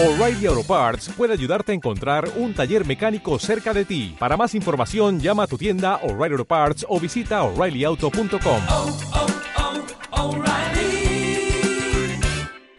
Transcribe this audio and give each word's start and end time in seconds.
O'Reilly 0.00 0.46
Auto 0.46 0.62
Parts 0.62 1.08
puede 1.16 1.32
ayudarte 1.32 1.72
a 1.72 1.74
encontrar 1.74 2.30
un 2.36 2.54
taller 2.54 2.86
mecánico 2.86 3.36
cerca 3.40 3.74
de 3.74 3.84
ti. 3.84 4.14
Para 4.16 4.36
más 4.36 4.54
información, 4.54 5.18
llama 5.18 5.42
a 5.42 5.46
tu 5.48 5.58
tienda 5.58 5.96
O'Reilly 6.04 6.34
Auto 6.34 6.44
Parts 6.44 6.86
o 6.88 7.00
visita 7.00 7.42
oreillyauto.com. 7.42 8.62
oh, 8.68 8.96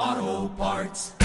oh, 0.08 0.56
Parts. 0.58 1.16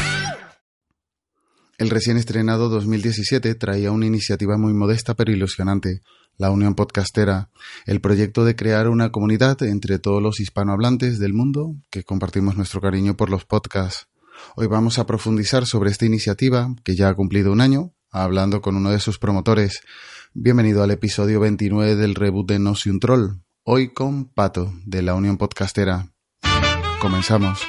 El 1.78 1.90
recién 1.90 2.16
estrenado 2.16 2.68
2017 2.70 3.54
traía 3.54 3.92
una 3.92 4.06
iniciativa 4.06 4.58
muy 4.58 4.74
modesta 4.74 5.14
pero 5.14 5.30
ilusionante, 5.30 6.00
la 6.38 6.50
Unión 6.50 6.74
Podcastera, 6.74 7.50
el 7.86 8.00
proyecto 8.00 8.44
de 8.44 8.56
crear 8.56 8.88
una 8.88 9.12
comunidad 9.12 9.62
entre 9.62 10.00
todos 10.00 10.20
los 10.20 10.40
hispanohablantes 10.40 11.20
del 11.20 11.34
mundo 11.34 11.76
que 11.90 12.02
compartimos 12.02 12.56
nuestro 12.56 12.80
cariño 12.80 13.16
por 13.16 13.30
los 13.30 13.44
podcasts. 13.44 14.08
Hoy 14.56 14.66
vamos 14.66 14.98
a 14.98 15.06
profundizar 15.06 15.66
sobre 15.66 15.90
esta 15.90 16.06
iniciativa, 16.06 16.74
que 16.84 16.94
ya 16.94 17.08
ha 17.08 17.14
cumplido 17.14 17.52
un 17.52 17.60
año, 17.60 17.92
hablando 18.10 18.60
con 18.60 18.76
uno 18.76 18.90
de 18.90 19.00
sus 19.00 19.18
promotores. 19.18 19.82
Bienvenido 20.32 20.82
al 20.82 20.90
episodio 20.90 21.40
29 21.40 21.96
del 21.96 22.14
reboot 22.14 22.48
de 22.48 22.58
No 22.58 22.74
soy 22.74 22.92
un 22.92 23.00
troll, 23.00 23.40
hoy 23.64 23.92
con 23.92 24.26
Pato, 24.26 24.72
de 24.84 25.02
la 25.02 25.14
Unión 25.14 25.36
Podcastera. 25.36 26.12
Comenzamos. 27.00 27.60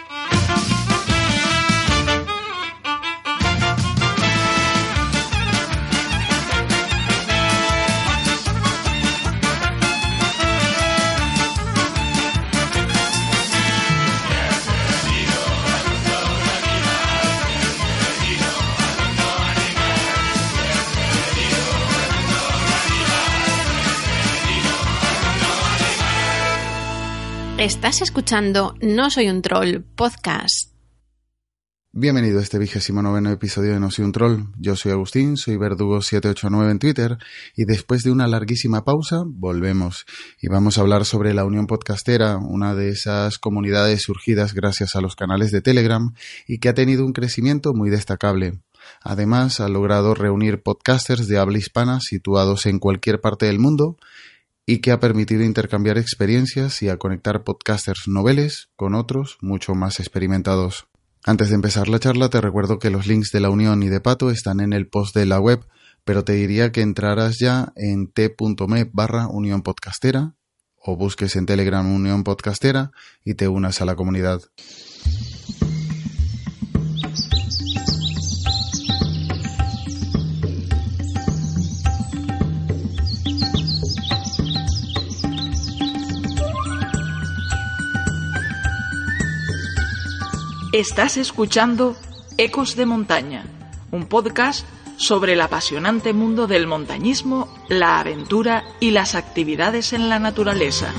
Estás 27.65 28.03
escuchando 28.03 28.75
No 28.79 29.09
Soy 29.09 29.27
un 29.27 29.41
Troll 29.41 29.81
podcast. 29.95 30.71
Bienvenido 31.91 32.37
a 32.37 32.43
este 32.43 32.59
vigésimo 32.59 33.01
noveno 33.01 33.31
episodio 33.31 33.73
de 33.73 33.79
No 33.79 33.89
Soy 33.89 34.05
un 34.05 34.11
Troll. 34.11 34.51
Yo 34.59 34.75
soy 34.75 34.91
Agustín, 34.91 35.35
soy 35.35 35.55
Verdugo789 35.55 36.69
en 36.69 36.77
Twitter 36.77 37.17
y 37.55 37.65
después 37.65 38.03
de 38.03 38.11
una 38.11 38.27
larguísima 38.27 38.83
pausa 38.85 39.23
volvemos 39.25 40.05
y 40.39 40.47
vamos 40.47 40.77
a 40.77 40.81
hablar 40.81 41.05
sobre 41.05 41.33
la 41.33 41.43
Unión 41.43 41.65
Podcastera, 41.65 42.37
una 42.37 42.75
de 42.75 42.89
esas 42.89 43.39
comunidades 43.39 44.03
surgidas 44.03 44.53
gracias 44.53 44.95
a 44.95 45.01
los 45.01 45.15
canales 45.15 45.49
de 45.49 45.61
Telegram 45.61 46.13
y 46.47 46.59
que 46.59 46.69
ha 46.69 46.75
tenido 46.75 47.03
un 47.03 47.13
crecimiento 47.13 47.73
muy 47.73 47.89
destacable. 47.89 48.59
Además, 49.01 49.59
ha 49.59 49.69
logrado 49.69 50.13
reunir 50.13 50.61
podcasters 50.61 51.27
de 51.27 51.39
habla 51.39 51.57
hispana 51.57 51.99
situados 51.99 52.67
en 52.67 52.77
cualquier 52.77 53.21
parte 53.21 53.47
del 53.47 53.57
mundo 53.57 53.97
y 54.65 54.79
que 54.79 54.91
ha 54.91 54.99
permitido 54.99 55.43
intercambiar 55.43 55.97
experiencias 55.97 56.81
y 56.81 56.89
a 56.89 56.97
conectar 56.97 57.43
podcasters 57.43 58.07
noveles 58.07 58.69
con 58.75 58.95
otros 58.95 59.37
mucho 59.41 59.75
más 59.75 59.99
experimentados. 59.99 60.87
Antes 61.23 61.49
de 61.49 61.55
empezar 61.55 61.87
la 61.87 61.99
charla 61.99 62.29
te 62.29 62.41
recuerdo 62.41 62.79
que 62.79 62.89
los 62.89 63.07
links 63.07 63.31
de 63.31 63.39
la 63.39 63.49
Unión 63.49 63.83
y 63.83 63.89
de 63.89 64.01
Pato 64.01 64.29
están 64.29 64.59
en 64.59 64.73
el 64.73 64.87
post 64.87 65.15
de 65.15 65.25
la 65.25 65.39
web, 65.39 65.65
pero 66.03 66.23
te 66.23 66.33
diría 66.33 66.71
que 66.71 66.81
entraras 66.81 67.37
ya 67.39 67.73
en 67.75 68.11
t.me 68.11 68.89
barra 68.91 69.27
Unión 69.27 69.61
Podcastera 69.61 70.35
o 70.77 70.95
busques 70.95 71.35
en 71.35 71.45
Telegram 71.45 71.85
Unión 71.91 72.23
Podcastera 72.23 72.91
y 73.23 73.33
te 73.33 73.47
unas 73.47 73.81
a 73.81 73.85
la 73.85 73.95
comunidad. 73.95 74.41
Estás 90.75 91.15
escuchando 91.15 91.95
Ecos 92.37 92.75
de 92.75 92.85
Montaña, 92.85 93.45
un 93.91 94.07
podcast 94.07 94.67
sobre 94.97 95.31
el 95.31 95.39
apasionante 95.39 96.11
mundo 96.11 96.47
del 96.47 96.67
montañismo, 96.67 97.47
la 97.69 97.97
aventura 97.97 98.65
y 98.81 98.91
las 98.91 99.15
actividades 99.15 99.93
en 99.93 100.09
la 100.09 100.19
naturaleza. 100.19 100.93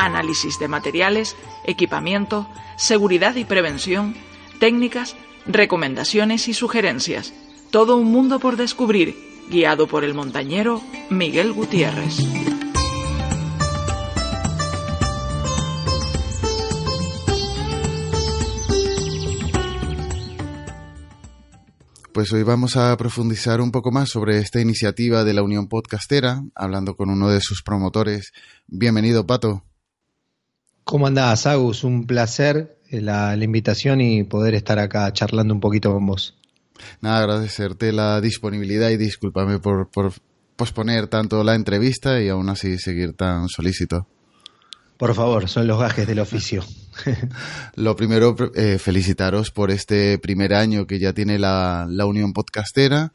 Análisis 0.00 0.58
de 0.58 0.66
materiales, 0.66 1.36
equipamiento, 1.66 2.48
seguridad 2.74 3.36
y 3.36 3.44
prevención, 3.44 4.16
técnicas, 4.58 5.14
recomendaciones 5.46 6.48
y 6.48 6.52
sugerencias. 6.52 7.32
Todo 7.70 7.96
un 7.96 8.10
mundo 8.10 8.40
por 8.40 8.56
descubrir 8.56 9.29
guiado 9.50 9.88
por 9.88 10.04
el 10.04 10.14
montañero 10.14 10.80
Miguel 11.10 11.52
Gutiérrez. 11.52 12.18
Pues 22.12 22.32
hoy 22.32 22.42
vamos 22.42 22.76
a 22.76 22.96
profundizar 22.96 23.60
un 23.60 23.70
poco 23.72 23.90
más 23.90 24.08
sobre 24.10 24.38
esta 24.38 24.60
iniciativa 24.60 25.24
de 25.24 25.34
la 25.34 25.42
Unión 25.42 25.68
Podcastera, 25.68 26.42
hablando 26.54 26.94
con 26.94 27.10
uno 27.10 27.28
de 27.28 27.40
sus 27.40 27.62
promotores. 27.62 28.32
Bienvenido, 28.66 29.26
Pato. 29.26 29.64
¿Cómo 30.84 31.06
andás, 31.06 31.46
Agus? 31.46 31.84
Un 31.84 32.06
placer 32.06 32.78
eh, 32.88 33.00
la, 33.00 33.36
la 33.36 33.44
invitación 33.44 34.00
y 34.00 34.24
poder 34.24 34.54
estar 34.54 34.78
acá 34.78 35.12
charlando 35.12 35.54
un 35.54 35.60
poquito 35.60 35.92
con 35.92 36.06
vos. 36.06 36.39
Nada, 37.00 37.20
agradecerte 37.20 37.92
la 37.92 38.20
disponibilidad 38.20 38.90
y 38.90 38.96
discúlpame 38.96 39.58
por, 39.58 39.90
por 39.90 40.12
posponer 40.56 41.06
tanto 41.08 41.42
la 41.42 41.54
entrevista 41.54 42.20
y 42.20 42.28
aún 42.28 42.48
así 42.48 42.78
seguir 42.78 43.14
tan 43.14 43.48
solícito. 43.48 44.06
Por 45.00 45.14
favor, 45.14 45.48
son 45.48 45.66
los 45.66 45.80
gajes 45.80 46.06
del 46.06 46.18
oficio. 46.18 46.62
Lo 47.76 47.96
primero, 47.96 48.36
eh, 48.54 48.78
felicitaros 48.78 49.50
por 49.50 49.70
este 49.70 50.18
primer 50.18 50.52
año 50.52 50.86
que 50.86 50.98
ya 50.98 51.14
tiene 51.14 51.38
la, 51.38 51.86
la 51.88 52.04
Unión 52.04 52.34
Podcastera 52.34 53.14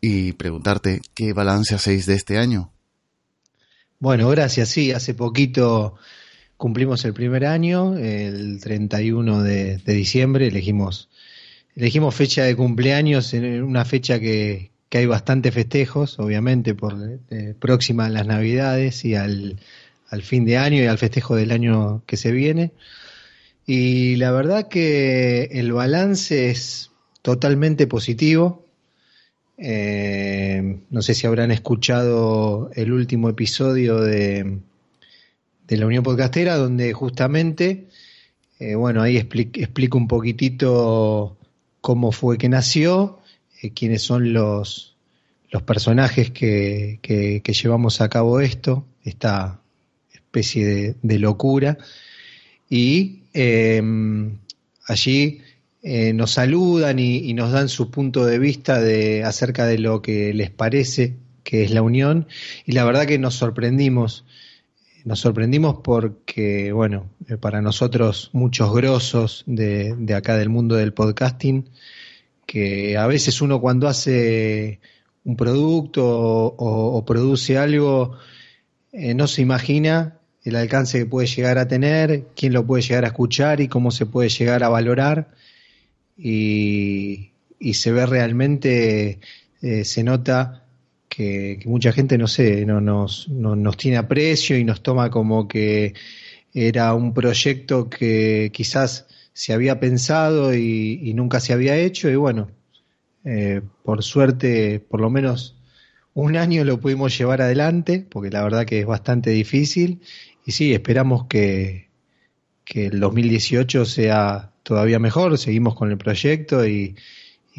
y 0.00 0.32
preguntarte 0.32 1.00
qué 1.14 1.32
balance 1.32 1.76
hacéis 1.76 2.06
de 2.06 2.14
este 2.14 2.38
año. 2.38 2.72
Bueno, 4.00 4.28
gracias. 4.30 4.70
Sí, 4.70 4.90
hace 4.90 5.14
poquito 5.14 5.94
cumplimos 6.56 7.04
el 7.04 7.14
primer 7.14 7.46
año, 7.46 7.96
el 7.96 8.58
31 8.60 9.44
de, 9.44 9.78
de 9.78 9.92
diciembre, 9.92 10.48
elegimos 10.48 11.08
elegimos 11.76 12.14
fecha 12.14 12.44
de 12.44 12.56
cumpleaños 12.56 13.32
en 13.34 13.62
una 13.62 13.84
fecha 13.84 14.20
que, 14.20 14.70
que 14.88 14.98
hay 14.98 15.06
bastantes 15.06 15.54
festejos, 15.54 16.18
obviamente, 16.18 16.74
por 16.74 16.94
eh, 17.30 17.54
próxima 17.58 18.06
a 18.06 18.10
las 18.10 18.26
Navidades 18.26 19.04
y 19.04 19.14
al, 19.14 19.58
al, 20.10 20.22
fin 20.22 20.44
de 20.44 20.58
año 20.58 20.82
y 20.82 20.86
al 20.86 20.98
festejo 20.98 21.34
del 21.34 21.50
año 21.50 22.02
que 22.06 22.16
se 22.18 22.30
viene. 22.30 22.72
Y 23.64 24.16
la 24.16 24.32
verdad 24.32 24.68
que 24.68 25.44
el 25.52 25.72
balance 25.72 26.50
es 26.50 26.90
totalmente 27.22 27.86
positivo. 27.86 28.66
Eh, 29.56 30.80
no 30.90 31.02
sé 31.02 31.14
si 31.14 31.26
habrán 31.26 31.52
escuchado 31.52 32.70
el 32.74 32.92
último 32.92 33.28
episodio 33.28 34.00
de, 34.00 34.58
de 35.68 35.76
la 35.76 35.86
Unión 35.86 36.02
Podcastera, 36.02 36.56
donde 36.56 36.92
justamente, 36.92 37.86
eh, 38.58 38.74
bueno, 38.74 39.00
ahí 39.00 39.16
explico, 39.16 39.60
explico 39.60 39.96
un 39.96 40.08
poquitito 40.08 41.38
cómo 41.82 42.12
fue 42.12 42.38
que 42.38 42.48
nació, 42.48 43.18
eh, 43.60 43.72
quiénes 43.74 44.02
son 44.02 44.32
los, 44.32 44.96
los 45.50 45.62
personajes 45.62 46.30
que, 46.30 46.98
que, 47.02 47.52
llevamos 47.52 48.00
a 48.00 48.08
cabo 48.08 48.40
esto, 48.40 48.86
esta 49.04 49.60
especie 50.12 50.96
de, 51.02 51.18
locura. 51.18 51.76
Y 52.70 53.24
eh, 53.34 53.82
allí 54.86 55.42
eh, 55.82 56.14
nos 56.14 56.30
saludan 56.30 56.98
y, 56.98 57.16
y, 57.28 57.34
nos 57.34 57.52
dan 57.52 57.68
su 57.68 57.90
punto 57.90 58.24
de 58.24 58.38
vista 58.38 58.80
de, 58.80 59.24
acerca 59.24 59.66
de 59.66 59.78
lo 59.78 60.00
que 60.00 60.32
les 60.32 60.50
parece 60.50 61.16
que 61.42 61.64
es 61.64 61.72
la 61.72 61.82
unión. 61.82 62.28
Y 62.64 62.72
la 62.72 62.84
verdad 62.84 63.06
que 63.06 63.18
nos 63.18 63.34
sorprendimos. 63.34 64.24
Nos 65.04 65.18
sorprendimos 65.18 65.78
porque, 65.82 66.70
bueno, 66.70 67.10
eh, 67.28 67.36
para 67.36 67.60
nosotros 67.60 68.30
muchos 68.32 68.72
grosos 68.72 69.42
de, 69.46 69.96
de, 69.98 70.14
acá 70.14 70.36
del 70.36 70.48
mundo 70.48 70.76
del 70.76 70.92
podcasting, 70.92 71.68
que 72.46 72.96
a 72.96 73.08
veces 73.08 73.42
uno 73.42 73.60
cuando 73.60 73.88
hace 73.88 74.78
un 75.24 75.36
producto 75.36 76.04
o, 76.06 77.04
produce 77.04 77.58
algo, 77.58 78.16
eh, 78.92 79.14
no 79.14 79.26
se 79.26 79.42
imagina 79.42 80.18
el 80.44 80.54
alcance 80.54 80.98
que 80.98 81.06
puede 81.06 81.26
llegar 81.26 81.58
a 81.58 81.66
tener, 81.66 82.26
quién 82.36 82.52
lo 82.52 82.64
puede 82.64 82.82
llegar 82.82 83.04
a 83.04 83.08
escuchar 83.08 83.60
y 83.60 83.66
cómo 83.66 83.90
se 83.90 84.06
puede 84.06 84.28
llegar 84.28 84.62
a 84.62 84.68
valorar. 84.68 85.30
Y, 86.16 87.32
y 87.58 87.74
se 87.74 87.90
ve 87.90 88.06
realmente, 88.06 89.18
eh, 89.62 89.84
se 89.84 90.04
nota 90.04 90.61
que, 91.14 91.60
mucha 91.66 91.92
gente, 91.92 92.16
no 92.16 92.26
sé, 92.26 92.64
no, 92.64 92.80
nos, 92.80 93.28
no, 93.28 93.54
nos 93.54 93.76
tiene 93.76 93.98
aprecio 93.98 94.56
y 94.56 94.64
nos 94.64 94.82
toma 94.82 95.10
como 95.10 95.46
que 95.46 95.92
era 96.54 96.94
un 96.94 97.12
proyecto 97.12 97.90
que 97.90 98.50
quizás 98.50 99.06
se 99.34 99.52
había 99.52 99.78
pensado 99.78 100.54
y, 100.54 101.12
nunca 101.14 101.40
se 101.40 101.52
había 101.52 101.76
hecho. 101.76 102.08
Y 102.08 102.16
bueno, 102.16 102.50
eh, 103.24 103.60
por 103.82 104.02
suerte, 104.02 104.80
por 104.80 105.02
lo 105.02 105.10
menos 105.10 105.56
un 106.14 106.36
año 106.36 106.64
lo 106.64 106.80
pudimos 106.80 107.16
llevar 107.18 107.42
adelante, 107.42 108.06
porque 108.08 108.30
la 108.30 108.42
verdad 108.42 108.64
que 108.64 108.80
es 108.80 108.86
bastante 108.86 109.30
difícil. 109.30 110.00
Y 110.46 110.52
sí, 110.52 110.72
esperamos 110.72 111.26
que, 111.26 111.90
que 112.64 112.86
el 112.86 113.00
2018 113.00 113.84
sea 113.84 114.52
todavía 114.62 114.98
mejor, 114.98 115.36
seguimos 115.36 115.74
con 115.74 115.90
el 115.90 115.98
proyecto 115.98 116.66
y, 116.66 116.96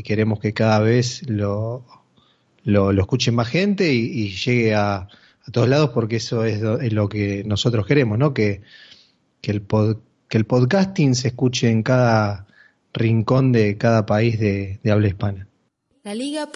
queremos 0.04 0.40
que 0.40 0.54
cada 0.54 0.80
vez 0.80 1.22
lo, 1.30 1.86
lo, 2.63 2.92
escuchen 2.92 3.36
más 3.36 3.48
gente 3.48 3.94
y, 3.94 4.30
llegue 4.36 4.74
a, 4.74 4.95
a, 4.95 5.51
todos 5.51 5.68
lados 5.69 5.92
porque 5.94 6.18
eso 6.18 6.45
es, 6.45 6.62
lo 6.62 7.10
que 7.10 7.44
nosotros 7.45 7.86
queremos, 7.86 8.18
¿no? 8.18 8.33
Que, 8.33 8.62
que, 9.42 9.51
el 9.51 9.62
que 10.27 10.38
el 10.38 10.45
podcasting 10.45 11.15
se 11.15 11.30
escuche 11.30 11.69
en 11.69 11.83
cada 11.83 12.48
rincón 12.94 13.51
de 13.51 13.77
cada 13.77 14.06
país 14.06 14.39
de, 14.39 14.80
de 14.83 14.92
habla 14.92 15.07
hispana. 15.07 15.48
La 16.04 16.15
Liga.fm. 16.15 16.50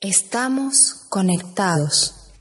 Estamos 0.00 1.06
conectados. 1.08 2.32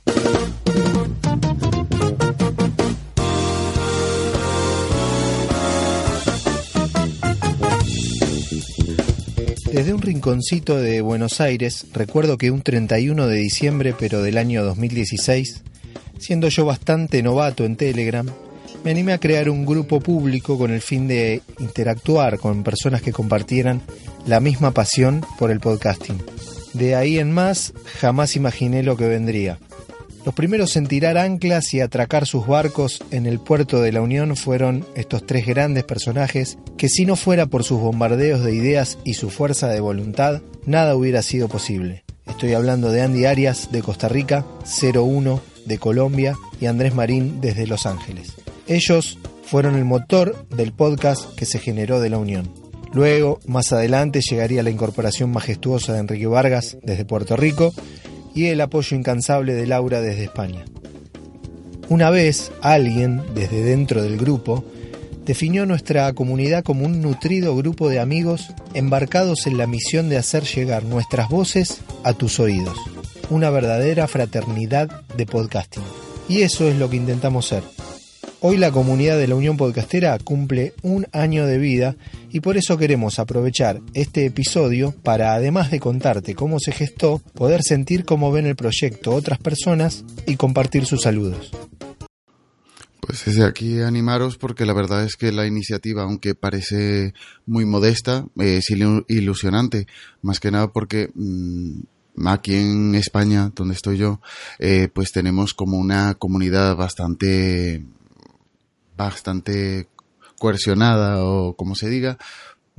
Desde 9.73 9.91
un 9.91 10.03
rinconcito 10.03 10.79
de 10.79 11.01
Buenos 11.01 11.41
Aires, 11.41 11.87
recuerdo 11.93 12.37
que 12.37 12.51
un 12.51 12.61
31 12.61 13.25
de 13.25 13.37
diciembre, 13.37 13.95
pero 13.99 14.21
del 14.21 14.37
año 14.37 14.63
2016, 14.63 15.63
siendo 16.19 16.47
yo 16.49 16.63
bastante 16.67 17.23
novato 17.23 17.65
en 17.65 17.75
Telegram, 17.75 18.23
me 18.83 18.91
animé 18.91 19.13
a 19.13 19.17
crear 19.17 19.49
un 19.49 19.65
grupo 19.65 19.99
público 19.99 20.59
con 20.59 20.69
el 20.69 20.81
fin 20.81 21.07
de 21.07 21.41
interactuar 21.57 22.37
con 22.37 22.61
personas 22.61 23.01
que 23.01 23.11
compartieran 23.11 23.81
la 24.27 24.39
misma 24.39 24.75
pasión 24.75 25.25
por 25.39 25.49
el 25.49 25.59
podcasting. 25.59 26.21
De 26.73 26.93
ahí 26.93 27.17
en 27.17 27.31
más, 27.31 27.73
jamás 27.99 28.35
imaginé 28.35 28.83
lo 28.83 28.95
que 28.95 29.07
vendría. 29.07 29.57
Los 30.25 30.33
primeros 30.33 30.77
en 30.77 30.87
tirar 30.87 31.17
anclas 31.17 31.73
y 31.73 31.81
atracar 31.81 32.25
sus 32.25 32.47
barcos 32.47 33.03
en 33.11 33.25
el 33.25 33.39
puerto 33.41 33.81
de 33.81 33.91
la 33.91 34.01
Unión 34.01 34.37
fueron 34.37 34.85
estos 34.95 35.25
tres 35.25 35.45
grandes 35.45 35.83
personajes 35.83 36.57
que 36.77 36.87
si 36.87 37.05
no 37.05 37.17
fuera 37.17 37.45
por 37.45 37.65
sus 37.65 37.81
bombardeos 37.81 38.41
de 38.41 38.55
ideas 38.55 38.97
y 39.03 39.15
su 39.15 39.29
fuerza 39.29 39.67
de 39.67 39.81
voluntad, 39.81 40.41
nada 40.65 40.95
hubiera 40.95 41.21
sido 41.23 41.49
posible. 41.49 42.05
Estoy 42.25 42.53
hablando 42.53 42.89
de 42.89 43.01
Andy 43.01 43.25
Arias 43.25 43.69
de 43.73 43.81
Costa 43.81 44.07
Rica, 44.07 44.45
01 44.81 45.41
de 45.65 45.77
Colombia 45.77 46.37
y 46.61 46.67
Andrés 46.67 46.95
Marín 46.95 47.41
desde 47.41 47.67
Los 47.67 47.85
Ángeles. 47.85 48.31
Ellos 48.67 49.19
fueron 49.43 49.75
el 49.75 49.83
motor 49.83 50.47
del 50.47 50.71
podcast 50.71 51.35
que 51.35 51.45
se 51.45 51.59
generó 51.59 51.99
de 51.99 52.09
la 52.09 52.17
Unión. 52.17 52.49
Luego, 52.93 53.39
más 53.45 53.73
adelante, 53.73 54.21
llegaría 54.21 54.63
la 54.63 54.69
incorporación 54.69 55.31
majestuosa 55.31 55.93
de 55.93 55.99
Enrique 55.99 56.27
Vargas 56.27 56.77
desde 56.81 57.03
Puerto 57.03 57.35
Rico 57.35 57.73
y 58.33 58.47
el 58.47 58.61
apoyo 58.61 58.95
incansable 58.97 59.53
de 59.53 59.67
Laura 59.67 60.01
desde 60.01 60.25
España. 60.25 60.65
Una 61.89 62.09
vez, 62.09 62.51
alguien, 62.61 63.21
desde 63.35 63.63
dentro 63.63 64.01
del 64.01 64.17
grupo, 64.17 64.63
definió 65.25 65.65
nuestra 65.65 66.11
comunidad 66.13 66.63
como 66.63 66.85
un 66.85 67.01
nutrido 67.01 67.55
grupo 67.55 67.89
de 67.89 67.99
amigos 67.99 68.53
embarcados 68.73 69.47
en 69.47 69.57
la 69.57 69.67
misión 69.67 70.09
de 70.09 70.17
hacer 70.17 70.43
llegar 70.43 70.83
nuestras 70.83 71.29
voces 71.29 71.81
a 72.03 72.13
tus 72.13 72.39
oídos. 72.39 72.77
Una 73.29 73.49
verdadera 73.49 74.07
fraternidad 74.07 74.89
de 75.15 75.25
podcasting. 75.25 75.83
Y 76.27 76.41
eso 76.41 76.67
es 76.67 76.77
lo 76.77 76.89
que 76.89 76.97
intentamos 76.97 77.47
ser. 77.47 77.63
Hoy 78.45 78.57
la 78.57 78.73
comunidad 78.73 79.17
de 79.17 79.29
la 79.29 79.35
Unión 79.35 79.55
Podcastera 79.55 80.19
cumple 80.19 80.73
un 80.81 81.07
año 81.13 81.45
de 81.45 81.57
vida 81.57 81.95
y 82.29 82.41
por 82.41 82.57
eso 82.57 82.77
queremos 82.77 83.17
aprovechar 83.17 83.79
este 83.93 84.25
episodio 84.25 84.93
para, 85.01 85.33
además 85.33 85.71
de 85.71 85.79
contarte 85.79 86.35
cómo 86.35 86.59
se 86.59 86.73
gestó, 86.73 87.21
poder 87.35 87.63
sentir 87.63 88.03
cómo 88.03 88.33
ven 88.33 88.45
el 88.45 88.57
proyecto 88.57 89.15
otras 89.15 89.39
personas 89.39 90.03
y 90.27 90.35
compartir 90.35 90.85
sus 90.85 91.03
saludos. 91.03 91.51
Pues 92.99 93.23
desde 93.23 93.45
aquí 93.45 93.79
animaros 93.79 94.35
porque 94.35 94.65
la 94.65 94.73
verdad 94.73 95.05
es 95.05 95.15
que 95.15 95.31
la 95.31 95.47
iniciativa, 95.47 96.03
aunque 96.03 96.35
parece 96.35 97.13
muy 97.45 97.63
modesta, 97.63 98.25
es 98.35 98.69
ilusionante, 99.07 99.87
más 100.21 100.41
que 100.41 100.51
nada 100.51 100.67
porque 100.73 101.11
mm, 101.15 102.27
aquí 102.27 102.55
en 102.55 102.95
España, 102.95 103.53
donde 103.55 103.75
estoy 103.75 103.99
yo, 103.99 104.19
eh, 104.59 104.89
pues 104.93 105.13
tenemos 105.13 105.53
como 105.53 105.77
una 105.77 106.15
comunidad 106.15 106.75
bastante 106.75 107.85
bastante 109.05 109.87
coercionada 110.39 111.23
o 111.23 111.55
como 111.55 111.75
se 111.75 111.89
diga, 111.89 112.17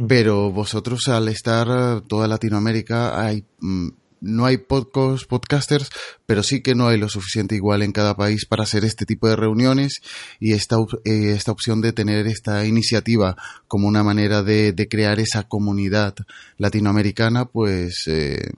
pero 0.08 0.50
vosotros 0.50 1.08
al 1.08 1.28
estar 1.28 2.02
toda 2.02 2.28
Latinoamérica 2.28 3.20
hay 3.20 3.44
mm, 3.60 3.88
no 4.24 4.46
hay 4.46 4.56
podcast, 4.56 5.26
podcasters, 5.26 5.90
pero 6.26 6.42
sí 6.42 6.62
que 6.62 6.74
no 6.74 6.88
hay 6.88 6.98
lo 6.98 7.08
suficiente 7.08 7.54
igual 7.54 7.82
en 7.82 7.92
cada 7.92 8.16
país 8.16 8.46
para 8.46 8.62
hacer 8.62 8.84
este 8.84 9.04
tipo 9.04 9.28
de 9.28 9.36
reuniones 9.36 10.00
y 10.40 10.54
esta, 10.54 10.76
eh, 11.04 11.34
esta 11.36 11.52
opción 11.52 11.82
de 11.82 11.92
tener 11.92 12.26
esta 12.26 12.64
iniciativa 12.64 13.36
como 13.68 13.86
una 13.86 14.02
manera 14.02 14.42
de, 14.42 14.72
de 14.72 14.88
crear 14.88 15.20
esa 15.20 15.42
comunidad 15.44 16.14
latinoamericana, 16.56 17.44
pues 17.44 18.04
eh, 18.06 18.50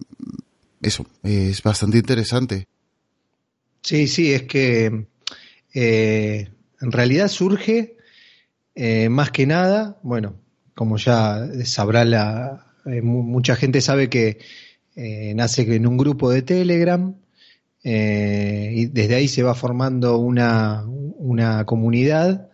eso 0.81 1.05
es 1.25 1.63
bastante 1.63 1.99
interesante. 1.99 2.69
Sí, 3.83 4.07
sí, 4.07 4.33
es 4.33 4.43
que 4.45 5.07
eh, 5.75 6.49
en 6.81 6.93
realidad 6.93 7.29
surge 7.29 7.97
eh, 8.75 9.09
más 9.09 9.31
que 9.31 9.47
nada, 9.47 9.99
bueno, 10.03 10.37
como 10.75 10.99
ya 10.99 11.49
sabrá 11.65 12.05
la, 12.05 12.75
eh, 12.85 13.01
mucha 13.01 13.57
gente 13.57 13.81
sabe 13.81 14.11
que 14.11 14.39
eh, 14.95 15.33
nace 15.35 15.63
en 15.75 15.87
un 15.87 15.97
grupo 15.97 16.31
de 16.31 16.43
Telegram 16.43 17.15
y 17.89 18.87
desde 18.87 19.15
ahí 19.15 19.29
se 19.29 19.45
va 19.45 19.55
formando 19.55 20.19
una, 20.19 20.85
una 20.87 21.65
comunidad 21.67 22.51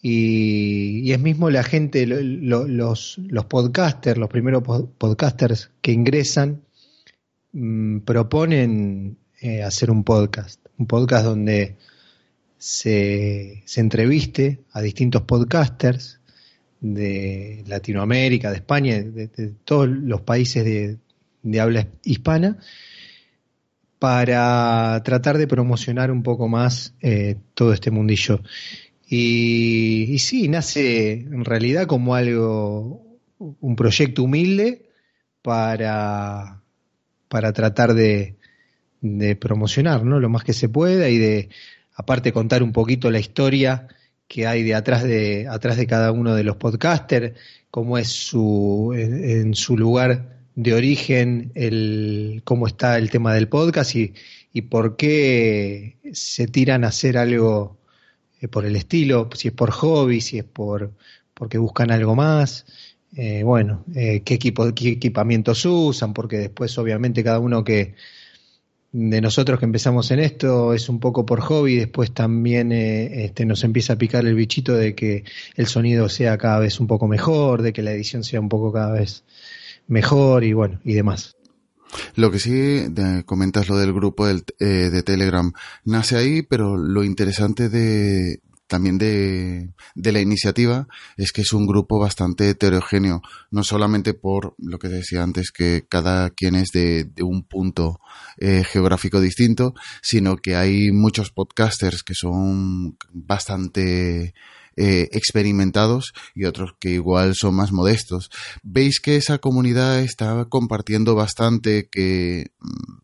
y, 0.00 1.10
es 1.10 1.18
mismo 1.18 1.50
la 1.50 1.64
gente, 1.64 2.06
los, 2.06 3.18
los 3.18 3.44
podcasters, 3.46 4.16
los 4.16 4.28
primeros 4.28 4.62
podcasters 4.62 5.72
que 5.82 5.90
ingresan, 5.90 6.62
mm, 7.52 8.00
proponen 8.00 9.18
hacer 9.64 9.90
un 9.90 10.04
podcast, 10.04 10.64
un 10.78 10.86
podcast 10.86 11.24
donde 11.24 11.76
se, 12.64 13.62
entreviste 13.76 14.60
a 14.72 14.80
distintos 14.80 15.20
podcasters 15.22 16.18
de 16.80 17.62
Latinoamérica, 17.66 18.50
de 18.50 18.56
España, 18.56 19.02
de, 19.02 19.28
todos 19.64 19.86
los 19.86 20.22
países 20.22 20.64
de, 20.64 21.60
habla 21.60 21.88
hispana, 22.04 22.56
para 23.98 24.98
tratar 25.04 25.36
de 25.36 25.46
promocionar 25.46 26.10
un 26.10 26.22
poco 26.22 26.48
más 26.48 26.94
eh, 27.02 27.36
todo 27.52 27.74
este 27.74 27.90
mundillo. 27.90 28.40
Y, 29.06 30.16
sí, 30.18 30.48
nace 30.48 31.12
en 31.12 31.44
realidad 31.44 31.84
como 31.84 32.14
algo, 32.14 33.18
un 33.38 33.76
proyecto 33.76 34.22
humilde 34.22 34.88
para, 35.42 36.62
para 37.28 37.52
tratar 37.52 37.92
de, 37.92 38.36
de 39.02 39.36
promocionar 39.36 40.02
¿no? 40.02 40.18
lo 40.18 40.30
más 40.30 40.44
que 40.44 40.54
se 40.54 40.70
pueda 40.70 41.10
y 41.10 41.18
de 41.18 41.50
aparte 41.94 42.32
contar 42.32 42.62
un 42.62 42.72
poquito 42.72 43.10
la 43.10 43.20
historia 43.20 43.88
que 44.28 44.46
hay 44.46 44.62
de 44.62 44.74
atrás 44.74 45.02
de, 45.04 45.46
atrás 45.48 45.76
de 45.76 45.86
cada 45.86 46.12
uno 46.12 46.34
de 46.34 46.44
los 46.44 46.56
podcasters, 46.56 47.38
cómo 47.70 47.98
es 47.98 48.08
su, 48.08 48.92
en, 48.96 49.54
su 49.54 49.76
lugar 49.76 50.46
de 50.54 50.74
origen, 50.74 51.52
el, 51.54 52.42
cómo 52.44 52.66
está 52.66 52.98
el 52.98 53.10
tema 53.10 53.34
del 53.34 53.48
podcast 53.48 53.94
y, 53.96 54.14
y 54.52 54.62
por 54.62 54.96
qué 54.96 55.96
se 56.12 56.46
tiran 56.46 56.84
a 56.84 56.88
hacer 56.88 57.18
algo 57.18 57.78
eh, 58.40 58.48
por 58.48 58.64
el 58.64 58.76
estilo, 58.76 59.28
si 59.34 59.48
es 59.48 59.54
por 59.54 59.70
hobby, 59.70 60.20
si 60.20 60.38
es 60.38 60.44
por 60.44 60.92
porque 61.34 61.58
buscan 61.58 61.90
algo 61.90 62.14
más. 62.14 62.66
Eh, 63.16 63.42
bueno, 63.44 63.84
eh, 63.94 64.22
qué, 64.24 64.34
equipo, 64.34 64.72
qué 64.74 64.90
equipamientos 64.90 65.64
usan, 65.66 66.14
porque 66.14 66.38
después 66.38 66.76
obviamente 66.78 67.22
cada 67.22 67.38
uno 67.40 67.64
que, 67.64 67.94
de 68.96 69.20
nosotros 69.20 69.58
que 69.58 69.64
empezamos 69.64 70.12
en 70.12 70.20
esto 70.20 70.72
es 70.72 70.88
un 70.88 71.00
poco 71.00 71.26
por 71.26 71.40
hobby, 71.40 71.74
después 71.74 72.14
también 72.14 72.70
eh, 72.70 73.24
este, 73.24 73.44
nos 73.44 73.64
empieza 73.64 73.94
a 73.94 73.98
picar 73.98 74.24
el 74.24 74.36
bichito 74.36 74.72
de 74.72 74.94
que 74.94 75.24
el 75.56 75.66
sonido 75.66 76.08
sea 76.08 76.38
cada 76.38 76.60
vez 76.60 76.78
un 76.78 76.86
poco 76.86 77.08
mejor, 77.08 77.62
de 77.62 77.72
que 77.72 77.82
la 77.82 77.90
edición 77.90 78.22
sea 78.22 78.38
un 78.38 78.48
poco 78.48 78.72
cada 78.72 78.92
vez 78.92 79.24
mejor 79.88 80.44
y 80.44 80.52
bueno, 80.52 80.78
y 80.84 80.94
demás. 80.94 81.34
Lo 82.14 82.30
que 82.30 82.38
sí, 82.38 82.84
comentas 83.26 83.68
lo 83.68 83.78
del 83.78 83.92
grupo 83.92 84.28
eh, 84.28 84.42
de 84.60 85.02
Telegram, 85.02 85.52
nace 85.84 86.16
ahí, 86.16 86.42
pero 86.42 86.76
lo 86.76 87.02
interesante 87.02 87.68
de, 87.68 88.38
también 88.74 88.98
de, 88.98 89.70
de 89.94 90.10
la 90.10 90.20
iniciativa 90.20 90.88
es 91.16 91.30
que 91.30 91.42
es 91.42 91.52
un 91.52 91.64
grupo 91.64 92.00
bastante 92.00 92.50
heterogéneo, 92.50 93.22
no 93.52 93.62
solamente 93.62 94.14
por 94.14 94.56
lo 94.58 94.80
que 94.80 94.88
decía 94.88 95.22
antes, 95.22 95.52
que 95.52 95.86
cada 95.88 96.30
quien 96.30 96.56
es 96.56 96.70
de, 96.72 97.04
de 97.04 97.22
un 97.22 97.44
punto 97.44 98.00
eh, 98.36 98.64
geográfico 98.64 99.20
distinto, 99.20 99.74
sino 100.02 100.38
que 100.38 100.56
hay 100.56 100.90
muchos 100.90 101.30
podcasters 101.30 102.02
que 102.02 102.14
son 102.14 102.98
bastante 103.12 104.34
eh, 104.76 105.08
experimentados 105.12 106.12
y 106.34 106.46
otros 106.46 106.74
que 106.80 106.90
igual 106.90 107.36
son 107.36 107.54
más 107.54 107.70
modestos. 107.70 108.28
Veis 108.64 108.98
que 108.98 109.14
esa 109.14 109.38
comunidad 109.38 110.00
está 110.00 110.46
compartiendo 110.46 111.14
bastante, 111.14 111.88
que 111.88 112.50
mm, 112.58 113.03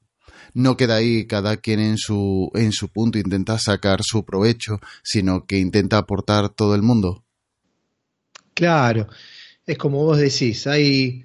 no 0.55 0.77
queda 0.77 0.97
ahí 0.97 1.27
cada 1.27 1.57
quien 1.57 1.81
en 1.81 1.99
su, 1.99 2.51
en 2.55 2.73
su 2.73 2.89
punto, 2.89 3.19
intenta 3.19 3.59
sacar 3.59 4.01
su 4.03 4.25
provecho, 4.25 4.81
sino 5.03 5.47
que 5.47 5.59
intenta 5.59 5.99
aportar 5.99 6.49
todo 6.51 6.75
el 6.75 6.83
mundo. 6.83 7.25
Claro, 8.55 9.09
es 9.67 9.79
como 9.79 10.05
vos 10.05 10.19
decís, 10.19 10.67
hay, 10.67 11.25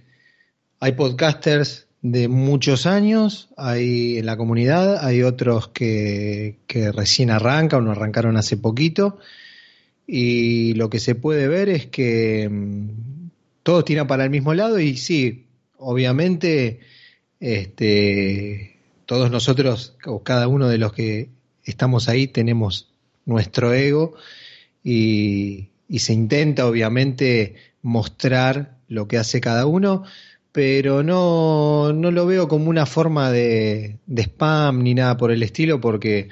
hay 0.80 0.92
podcasters 0.94 1.88
de 2.02 2.28
muchos 2.28 2.86
años, 2.86 3.50
hay 3.58 4.18
en 4.18 4.26
la 4.26 4.38
comunidad, 4.38 5.04
hay 5.04 5.24
otros 5.24 5.70
que, 5.70 6.60
que 6.68 6.92
recién 6.92 7.32
arrancan 7.32 7.88
o 7.88 7.92
arrancaron 7.92 8.38
hace 8.38 8.58
poquito, 8.58 9.20
y 10.08 10.74
lo 10.76 10.90
que 10.90 11.00
se 11.00 11.16
puede 11.16 11.48
ver 11.48 11.70
es 11.70 11.88
que 11.88 12.48
mm, 12.50 12.90
todos 13.64 13.86
tiran 13.86 14.08
para 14.08 14.24
el 14.24 14.30
mismo 14.30 14.54
lado 14.54 14.80
y 14.80 14.96
sí, 14.98 15.48
obviamente, 15.78 16.80
este, 17.40 18.75
todos 19.06 19.32
nosotros 19.32 19.96
o 20.06 20.24
cada 20.24 20.48
uno 20.48 20.68
de 20.68 20.78
los 20.78 20.94
que 20.94 21.30
estamos 21.64 22.10
ahí 22.10 22.28
tenemos 22.28 22.90
nuestro 23.26 23.74
ego 23.74 24.14
y, 24.84 25.70
se 25.98 26.14
intenta 26.14 26.68
obviamente 26.68 27.56
mostrar 27.82 28.78
lo 28.88 29.08
que 29.08 29.18
hace 29.18 29.40
cada 29.40 29.66
uno, 29.66 30.04
pero 30.52 31.04
no, 31.04 31.94
no 31.94 32.12
lo 32.12 32.26
veo 32.26 32.48
como 32.48 32.70
una 32.70 32.86
forma 32.86 33.32
de, 33.32 33.98
de 34.06 34.22
spam 34.24 34.84
ni 34.84 34.94
nada 34.96 35.16
por 35.18 35.32
el 35.32 35.44
estilo, 35.44 35.80
porque 35.80 36.30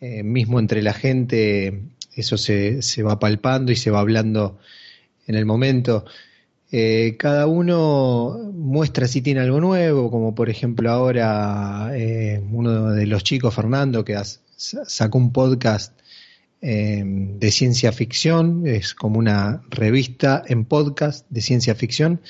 eh, 0.00 0.22
mismo 0.22 0.58
entre 0.58 0.82
la 0.82 0.92
gente 0.92 1.82
eso 2.14 2.36
se, 2.36 2.82
se, 2.82 3.02
va 3.02 3.18
palpando 3.18 3.70
y 3.72 3.76
se 3.76 3.90
va 3.90 4.00
hablando 4.00 4.58
en 5.26 5.36
el 5.36 5.46
momento. 5.46 6.04
Eh, 6.78 7.16
cada 7.16 7.46
uno 7.46 8.52
muestra 8.52 9.08
si 9.08 9.22
tiene 9.22 9.40
algo 9.40 9.62
nuevo, 9.62 10.10
como 10.10 10.34
por 10.34 10.50
ejemplo 10.50 10.90
ahora 10.90 11.90
eh, 11.94 12.38
uno 12.52 12.90
de 12.90 13.06
los 13.06 13.24
chicos, 13.24 13.54
Fernando, 13.54 14.04
que 14.04 14.14
sacó 14.56 15.16
un 15.16 15.32
podcast 15.32 15.98
eh, 16.60 17.02
de 17.02 17.50
ciencia 17.50 17.92
ficción, 17.92 18.66
es 18.66 18.92
como 18.92 19.18
una 19.18 19.62
revista 19.70 20.42
en 20.46 20.66
podcast 20.66 21.24
de 21.30 21.40
ciencia 21.40 21.74
ficción, 21.74 22.20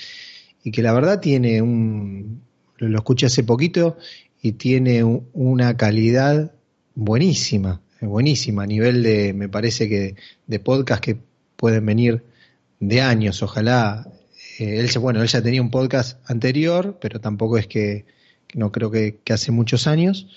y 0.62 0.70
que 0.70 0.80
la 0.80 0.92
verdad 0.92 1.18
tiene 1.18 1.60
un, 1.60 2.40
lo 2.76 2.98
escuché 2.98 3.26
hace 3.26 3.42
poquito, 3.42 3.98
y 4.40 4.52
tiene 4.52 5.02
un, 5.02 5.26
una 5.32 5.76
calidad 5.76 6.52
buenísima 6.94 7.80
buenísima 8.00 8.62
a 8.62 8.66
nivel 8.66 9.02
de, 9.02 9.32
me 9.32 9.48
parece 9.48 9.88
que 9.88 10.14
de 10.46 10.60
podcast 10.60 11.02
que 11.02 11.18
pueden 11.56 11.84
venir 11.84 12.22
de 12.78 13.00
años, 13.00 13.42
ojalá. 13.42 14.06
Eh, 14.58 14.80
él, 14.80 14.90
bueno, 15.00 15.22
él 15.22 15.28
ya 15.28 15.42
tenía 15.42 15.62
un 15.62 15.70
podcast 15.70 16.18
anterior, 16.30 16.98
pero 17.00 17.20
tampoco 17.20 17.58
es 17.58 17.66
que, 17.66 18.06
no 18.54 18.72
creo 18.72 18.90
que, 18.90 19.20
hace 19.30 19.52
muchos 19.52 19.86
años. 19.86 20.28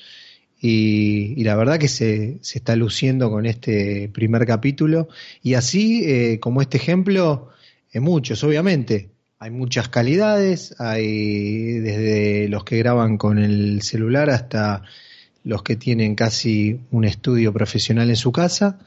Y, 0.62 1.34
y, 1.38 1.44
la 1.46 1.56
verdad 1.56 1.80
que 1.80 1.88
se, 1.88 2.38
se, 2.42 2.58
está 2.60 2.76
luciendo 2.76 3.30
con 3.30 3.46
este 3.46 4.10
primer 4.10 4.46
capítulo. 4.46 5.08
Y 5.42 5.54
así, 5.54 6.04
eh, 6.06 6.40
como 6.40 6.62
este 6.62 6.78
ejemplo, 6.78 7.50
eh, 7.94 8.00
muchos, 8.00 8.44
obviamente. 8.44 9.10
Hay 9.40 9.52
muchas 9.52 9.88
calidades, 9.88 10.76
hay 10.80 11.80
desde 11.80 12.50
los 12.50 12.66
que 12.66 12.78
graban 12.78 13.18
con 13.18 13.40
el 13.40 13.82
celular 13.84 14.30
hasta 14.30 14.84
los 15.44 15.64
que 15.64 15.76
tienen 15.76 16.16
casi 16.16 16.82
un 16.92 17.06
estudio 17.06 17.54
profesional 17.54 18.10
en 18.10 18.16
su 18.18 18.32
casa, 18.32 18.80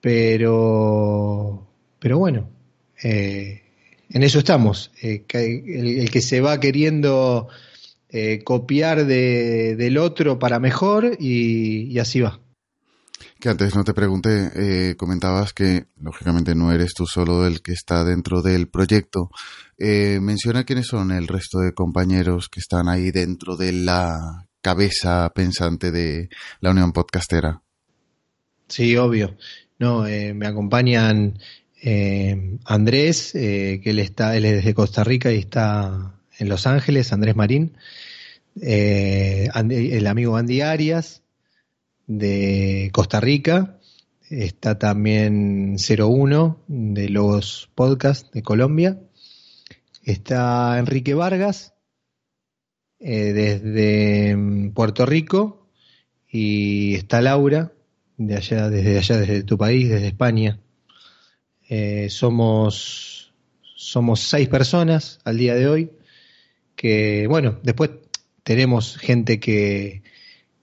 pero, 0.00 1.66
pero 1.98 2.18
bueno, 2.18 2.48
eh, 3.02 3.62
en 4.10 4.22
eso 4.22 4.38
estamos. 4.38 4.90
Eh, 5.02 5.24
el, 5.32 5.98
el, 6.00 6.10
que 6.10 6.20
se 6.20 6.40
va 6.40 6.60
queriendo 6.60 7.48
eh, 8.08 8.42
copiar 8.44 9.06
de, 9.06 9.76
del 9.76 9.98
otro 9.98 10.38
para 10.38 10.58
mejor 10.58 11.16
y, 11.18 11.92
y, 11.92 11.98
así 11.98 12.20
va. 12.20 12.40
Que 13.40 13.50
antes 13.50 13.74
no 13.74 13.84
te 13.84 13.92
pregunté, 13.92 14.50
eh, 14.54 14.96
comentabas 14.96 15.52
que 15.52 15.86
lógicamente 16.00 16.54
no 16.54 16.72
eres 16.72 16.94
tú 16.94 17.06
solo 17.06 17.46
el 17.46 17.60
que 17.60 17.72
está 17.72 18.04
dentro 18.04 18.40
del 18.42 18.68
proyecto. 18.68 19.30
Menciona 19.78 20.64
quiénes 20.64 20.86
son 20.86 21.10
el 21.10 21.28
resto 21.28 21.58
de 21.58 21.74
compañeros 21.74 22.48
que 22.48 22.60
están 22.60 22.88
ahí 22.88 23.10
dentro 23.10 23.56
de 23.56 23.72
la 23.72 24.46
cabeza 24.62 25.30
pensante 25.34 25.90
de 25.90 26.30
la 26.60 26.70
Unión 26.70 26.92
Podcastera. 26.92 27.60
Sí, 28.68 28.96
obvio. 28.96 29.36
No, 29.78 30.04
me 30.04 30.46
acompañan 30.46 31.38
eh, 31.88 32.58
Andrés, 32.64 33.32
eh, 33.36 33.80
que 33.80 33.90
él 33.90 34.00
está, 34.00 34.36
él 34.36 34.44
es 34.44 34.64
de 34.64 34.74
Costa 34.74 35.04
Rica 35.04 35.30
y 35.32 35.38
está 35.38 36.18
en 36.36 36.48
Los 36.48 36.66
Ángeles, 36.66 37.12
Andrés 37.12 37.36
Marín, 37.36 37.76
eh, 38.60 39.48
el 39.54 40.06
amigo 40.08 40.36
Andy 40.36 40.62
Arias 40.62 41.22
de 42.08 42.90
Costa 42.92 43.20
Rica, 43.20 43.78
está 44.30 44.80
también 44.80 45.76
01 45.76 46.58
de 46.66 47.08
los 47.08 47.70
podcasts 47.76 48.32
de 48.32 48.42
Colombia, 48.42 49.00
está 50.02 50.80
Enrique 50.80 51.14
Vargas, 51.14 51.72
desde 52.98 54.34
mm, 54.34 54.72
Puerto 54.72 55.06
Rico. 55.06 55.68
Y 56.28 56.96
está 56.96 57.20
Laura 57.20 57.72
de 58.16 58.34
allá, 58.34 58.68
desde 58.68 58.98
allá, 58.98 59.18
desde 59.18 59.44
tu 59.44 59.56
país, 59.56 59.88
desde 59.88 60.08
España. 60.08 60.60
Eh, 61.68 62.08
somos, 62.10 63.32
somos 63.62 64.20
seis 64.20 64.48
personas 64.48 65.18
al 65.24 65.38
día 65.38 65.54
de 65.54 65.66
hoy 65.68 65.90
que, 66.76 67.26
bueno, 67.28 67.58
después 67.62 67.90
tenemos 68.44 68.96
gente 68.98 69.40
que, 69.40 70.02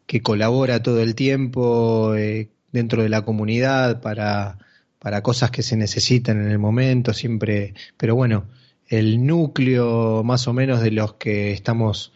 que 0.06 0.22
colabora 0.22 0.82
todo 0.82 1.02
el 1.02 1.16
tiempo 1.16 2.16
eh, 2.16 2.50
dentro 2.72 3.04
de 3.04 3.10
la 3.10 3.24
comunidad 3.24 4.02
para, 4.02 4.58
para 5.00 5.22
cosas 5.22 5.52
que 5.52 5.64
se 5.64 5.76
necesitan 5.76 6.40
en 6.40 6.52
el 6.52 6.60
momento, 6.60 7.14
siempre, 7.14 7.74
pero 7.98 8.16
bueno, 8.16 8.46
el 8.88 9.26
núcleo 9.26 10.24
más 10.24 10.48
o 10.48 10.54
menos 10.54 10.82
de 10.82 10.92
los 10.92 11.16
que 11.16 11.52
estamos, 11.52 12.14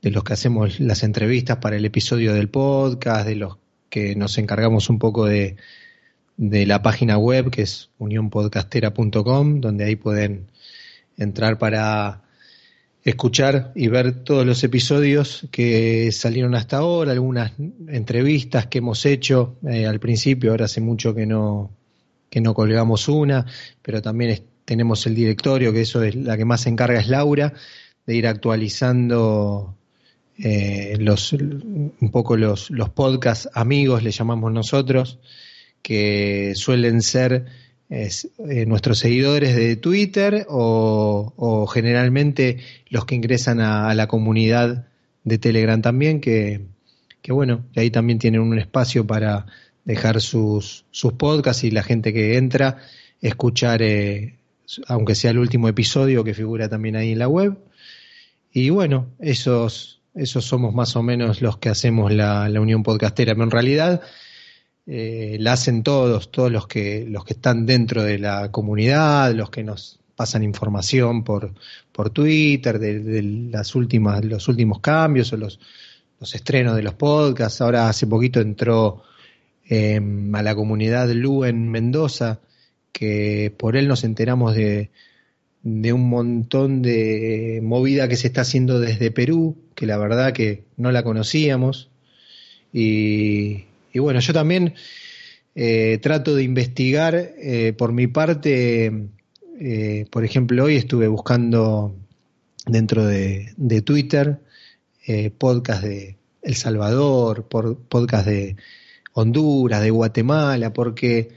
de 0.00 0.10
los 0.10 0.24
que 0.24 0.32
hacemos 0.32 0.80
las 0.80 1.02
entrevistas 1.02 1.58
para 1.58 1.76
el 1.76 1.84
episodio 1.84 2.32
del 2.32 2.48
podcast, 2.48 3.26
de 3.26 3.36
los 3.36 3.58
que 3.90 4.16
nos 4.16 4.38
encargamos 4.38 4.88
un 4.88 4.98
poco 4.98 5.26
de, 5.26 5.56
de 6.36 6.66
la 6.66 6.82
página 6.82 7.18
web 7.18 7.50
que 7.50 7.62
es 7.62 7.90
unionpodcastera.com, 7.98 9.60
donde 9.60 9.84
ahí 9.84 9.96
pueden 9.96 10.50
entrar 11.16 11.58
para 11.58 12.22
escuchar 13.04 13.72
y 13.74 13.88
ver 13.88 14.22
todos 14.24 14.46
los 14.46 14.62
episodios 14.62 15.46
que 15.50 16.10
salieron 16.12 16.54
hasta 16.54 16.78
ahora, 16.78 17.12
algunas 17.12 17.52
entrevistas 17.88 18.66
que 18.66 18.78
hemos 18.78 19.04
hecho 19.06 19.56
eh, 19.68 19.86
al 19.86 19.98
principio, 19.98 20.52
ahora 20.52 20.66
hace 20.66 20.80
mucho 20.80 21.14
que 21.14 21.26
no 21.26 21.70
que 22.32 22.40
no 22.40 22.54
colgamos 22.54 23.08
una, 23.08 23.44
pero 23.82 24.00
también 24.00 24.42
tenemos 24.64 25.06
el 25.06 25.14
directorio, 25.14 25.70
que 25.70 25.82
eso 25.82 26.02
es 26.02 26.14
la 26.14 26.38
que 26.38 26.46
más 26.46 26.62
se 26.62 26.70
encarga 26.70 26.98
es 26.98 27.08
Laura, 27.08 27.52
de 28.06 28.16
ir 28.16 28.26
actualizando 28.26 29.76
eh, 30.38 30.96
los, 30.98 31.34
un 31.34 32.10
poco 32.10 32.38
los, 32.38 32.70
los 32.70 32.88
podcasts 32.88 33.50
amigos, 33.52 34.02
le 34.02 34.12
llamamos 34.12 34.50
nosotros, 34.50 35.18
que 35.82 36.52
suelen 36.54 37.02
ser 37.02 37.46
eh, 37.90 38.66
nuestros 38.66 38.98
seguidores 39.00 39.54
de 39.54 39.76
Twitter 39.76 40.46
o, 40.48 41.66
generalmente 41.72 42.58
los 42.88 43.04
que 43.04 43.14
ingresan 43.14 43.60
a, 43.60 43.94
la 43.94 44.06
comunidad 44.06 44.86
de 45.24 45.38
Telegram 45.38 45.82
también, 45.82 46.20
que, 46.20 46.62
que 47.20 47.32
bueno, 47.32 47.66
ahí 47.76 47.90
también 47.90 48.18
tienen 48.18 48.40
un 48.40 48.58
espacio 48.58 49.06
para 49.06 49.46
dejar 49.84 50.20
sus, 50.20 50.86
sus 50.90 51.12
podcasts 51.14 51.64
y 51.64 51.70
la 51.70 51.82
gente 51.82 52.12
que 52.12 52.38
entra 52.38 52.78
escuchar 53.20 53.82
eh, 53.82 54.36
aunque 54.86 55.14
sea 55.14 55.32
el 55.32 55.38
último 55.38 55.68
episodio 55.68 56.24
que 56.24 56.34
figura 56.34 56.68
también 56.68 56.96
ahí 56.96 57.12
en 57.12 57.18
la 57.18 57.28
web. 57.28 57.58
Y 58.52 58.70
bueno, 58.70 59.08
esos, 59.18 60.00
esos 60.14 60.44
somos 60.44 60.74
más 60.74 60.96
o 60.96 61.02
menos 61.02 61.42
los 61.42 61.58
que 61.58 61.68
hacemos 61.68 62.12
la, 62.12 62.48
la 62.48 62.60
Unión 62.60 62.82
Podcastera, 62.82 63.34
pero 63.34 63.44
en 63.44 63.50
realidad 63.50 64.02
eh, 64.86 65.36
la 65.38 65.52
hacen 65.52 65.82
todos, 65.82 66.30
todos 66.30 66.50
los 66.50 66.66
que, 66.66 67.04
los 67.08 67.24
que 67.24 67.34
están 67.34 67.66
dentro 67.66 68.02
de 68.02 68.18
la 68.18 68.50
comunidad, 68.50 69.32
los 69.32 69.50
que 69.50 69.62
nos 69.62 70.00
pasan 70.16 70.42
información 70.42 71.22
por, 71.24 71.54
por 71.92 72.10
Twitter, 72.10 72.78
de, 72.78 73.22
las 73.22 73.74
últimas, 73.74 74.24
los 74.24 74.48
últimos 74.48 74.80
cambios 74.80 75.32
o 75.32 75.36
los, 75.36 75.60
los 76.18 76.34
estrenos 76.34 76.76
de 76.76 76.82
los 76.82 76.94
podcasts. 76.94 77.60
Ahora 77.60 77.88
hace 77.88 78.06
poquito 78.06 78.40
entró 78.40 79.02
em, 79.66 80.34
a 80.34 80.42
la 80.42 80.54
comunidad 80.54 81.08
Lu 81.12 81.44
en 81.44 81.70
Mendoza, 81.70 82.40
que 82.92 83.54
por 83.56 83.76
él 83.76 83.88
nos 83.88 84.04
enteramos 84.04 84.54
de, 84.54 84.90
de 85.62 85.92
un 85.92 86.08
montón 86.08 86.82
de 86.82 87.60
movida 87.62 88.08
que 88.08 88.16
se 88.16 88.26
está 88.26 88.40
haciendo 88.42 88.80
desde 88.80 89.12
Perú, 89.12 89.56
que 89.74 89.86
la 89.86 89.96
verdad 89.96 90.32
que 90.32 90.64
no 90.76 90.90
la 90.90 91.04
conocíamos. 91.04 91.90
Y, 92.72 93.64
y 93.92 93.98
bueno, 93.98 94.20
yo 94.20 94.32
también 94.32 94.74
eh, 95.54 95.98
trato 96.00 96.34
de 96.34 96.44
investigar 96.44 97.14
eh, 97.14 97.74
por 97.76 97.92
mi 97.92 98.06
parte, 98.06 99.08
eh, 99.60 100.06
por 100.10 100.24
ejemplo, 100.24 100.64
hoy 100.64 100.76
estuve 100.76 101.08
buscando 101.08 101.94
dentro 102.66 103.04
de, 103.04 103.52
Twitter 103.84 104.40
podcast 105.36 105.82
de 105.82 106.16
El 106.42 106.54
Salvador, 106.54 107.48
por, 107.48 107.76
podcast 107.76 108.26
de 108.26 108.56
Honduras, 109.12 109.82
de 109.82 109.90
Guatemala, 109.90 110.72
porque 110.72 111.30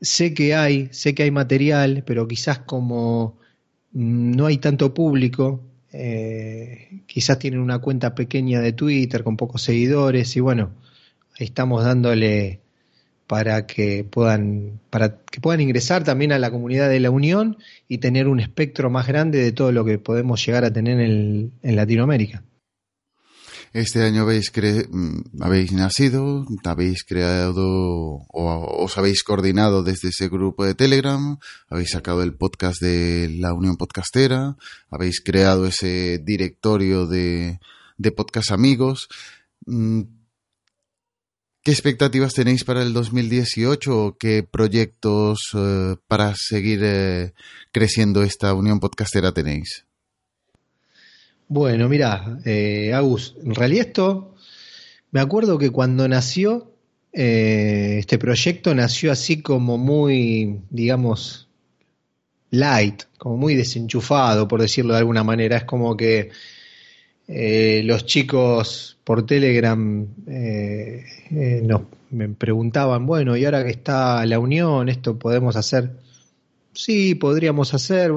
sé 0.00 0.32
que 0.32 0.54
hay, 0.54 0.88
sé 0.92 1.14
que 1.14 1.24
hay 1.24 1.30
material, 1.30 2.04
pero 2.06 2.28
quizás 2.28 2.60
como 2.60 3.38
no 3.92 4.46
hay 4.46 4.58
tanto 4.58 4.92
público, 4.94 5.62
quizás 7.06 7.38
tienen 7.38 7.60
una 7.60 7.78
cuenta 7.78 8.14
pequeña 8.14 8.60
de 8.60 8.72
Twitter 8.72 9.24
con 9.24 9.36
pocos 9.36 9.62
seguidores 9.62 10.36
y 10.36 10.40
bueno, 10.40 10.72
estamos 11.38 11.84
dándole 11.84 12.60
para 13.26 13.66
que 13.66 14.04
puedan 14.04 14.80
para 14.90 15.16
que 15.24 15.40
puedan 15.40 15.60
ingresar 15.60 16.04
también 16.04 16.32
a 16.32 16.38
la 16.38 16.50
comunidad 16.50 16.88
de 16.88 17.00
la 17.00 17.10
Unión 17.10 17.56
y 17.88 17.98
tener 17.98 18.28
un 18.28 18.40
espectro 18.40 18.90
más 18.90 19.06
grande 19.06 19.38
de 19.38 19.52
todo 19.52 19.72
lo 19.72 19.84
que 19.84 19.98
podemos 19.98 20.44
llegar 20.44 20.64
a 20.64 20.72
tener 20.72 21.00
en 21.00 21.50
Latinoamérica. 21.62 22.44
Este 23.74 24.04
año 24.04 24.22
habéis, 24.22 24.52
mm, 24.54 25.42
habéis 25.42 25.72
nacido, 25.72 26.46
habéis 26.62 27.02
creado 27.02 27.64
o 27.66 28.84
os 28.84 28.96
habéis 28.96 29.24
coordinado 29.24 29.82
desde 29.82 30.10
ese 30.10 30.28
grupo 30.28 30.64
de 30.64 30.76
Telegram, 30.76 31.38
habéis 31.68 31.90
sacado 31.90 32.22
el 32.22 32.34
podcast 32.34 32.80
de 32.80 33.28
la 33.36 33.52
Unión 33.52 33.76
Podcastera, 33.76 34.56
habéis 34.90 35.20
creado 35.20 35.66
ese 35.66 36.20
directorio 36.22 37.06
de, 37.06 37.58
de 37.98 38.12
podcast 38.12 38.52
amigos. 38.52 39.08
¿Qué 41.64 41.72
expectativas 41.72 42.34
tenéis 42.34 42.62
para 42.62 42.82
el 42.82 42.92
2018 42.92 43.98
o 43.98 44.18
qué 44.18 44.42
proyectos 44.42 45.38
eh, 45.56 45.96
para 46.06 46.34
seguir 46.36 46.80
eh, 46.84 47.32
creciendo 47.72 48.22
esta 48.22 48.52
Unión 48.52 48.80
Podcastera 48.80 49.32
tenéis? 49.32 49.86
Bueno, 51.48 51.88
mira, 51.88 52.38
eh, 52.44 52.92
Agus, 52.92 53.34
en 53.42 53.54
realidad 53.54 53.86
esto, 53.86 54.34
me 55.10 55.20
acuerdo 55.20 55.56
que 55.56 55.70
cuando 55.70 56.06
nació 56.06 56.70
eh, 57.14 57.96
este 57.98 58.18
proyecto 58.18 58.74
nació 58.74 59.10
así 59.10 59.40
como 59.40 59.78
muy, 59.78 60.60
digamos, 60.68 61.48
light, 62.50 63.04
como 63.16 63.38
muy 63.38 63.54
desenchufado, 63.54 64.46
por 64.48 64.60
decirlo 64.60 64.92
de 64.92 64.98
alguna 64.98 65.24
manera. 65.24 65.56
Es 65.56 65.64
como 65.64 65.96
que 65.96 66.28
eh, 67.28 67.82
los 67.84 68.06
chicos 68.06 68.98
por 69.04 69.26
Telegram 69.26 70.06
eh, 70.26 71.04
nos 71.62 71.82
me 72.10 72.28
preguntaban, 72.28 73.06
bueno, 73.06 73.36
y 73.36 73.44
ahora 73.44 73.64
que 73.64 73.70
está 73.70 74.24
la 74.24 74.38
unión, 74.38 74.88
esto 74.88 75.18
podemos 75.18 75.56
hacer. 75.56 75.90
Sí, 76.72 77.16
podríamos 77.16 77.74
hacer. 77.74 78.12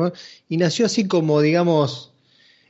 Y 0.50 0.58
nació 0.58 0.86
así 0.86 1.08
como, 1.08 1.42
digamos, 1.42 2.14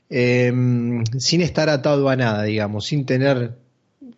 Em, 0.10 1.04
sin 1.20 1.42
estar 1.42 1.70
atado 1.70 2.08
a 2.10 2.16
nada, 2.16 2.44
digamos, 2.44 2.86
sin 2.86 3.06
tener, 3.06 3.58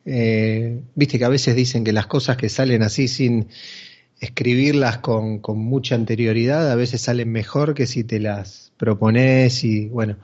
eh, 0.06 0.82
viste 0.94 1.18
que 1.18 1.26
a 1.26 1.30
veces 1.30 1.56
dicen 1.56 1.84
que 1.84 1.94
las 1.94 2.06
cosas 2.06 2.38
que 2.38 2.48
salen 2.48 2.84
así 2.84 3.08
sin 3.08 3.48
escribirlas 4.20 5.00
con, 5.00 5.40
con, 5.40 5.58
mucha 5.58 5.96
anterioridad 5.96 6.70
a 6.72 6.76
veces 6.76 7.02
salen 7.02 7.32
mejor 7.32 7.74
que 7.74 7.88
si 7.88 8.04
te 8.04 8.20
las 8.20 8.72
propones 8.78 9.64
y 9.64 9.88
bueno, 9.88 10.18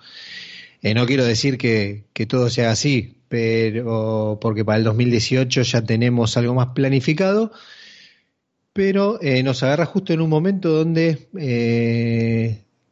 eh, 0.90 0.94
no 0.94 1.06
quiero 1.06 1.26
decir 1.26 1.58
que, 1.58 2.06
que, 2.14 2.26
todo 2.26 2.50
sea 2.50 2.72
así, 2.72 3.18
pero 3.28 4.38
porque 4.42 4.64
para 4.64 4.78
el 4.78 4.84
2018 4.84 5.64
ya 5.64 5.82
tenemos 5.84 6.38
algo 6.38 6.54
más 6.54 6.68
planificado, 6.76 7.52
pero 8.74 9.20
eh, 9.22 9.42
nos 9.44 9.64
agarra 9.64 9.86
justo 9.86 10.14
en 10.14 10.22
un 10.22 10.30
momento 10.30 10.70
donde 10.70 11.28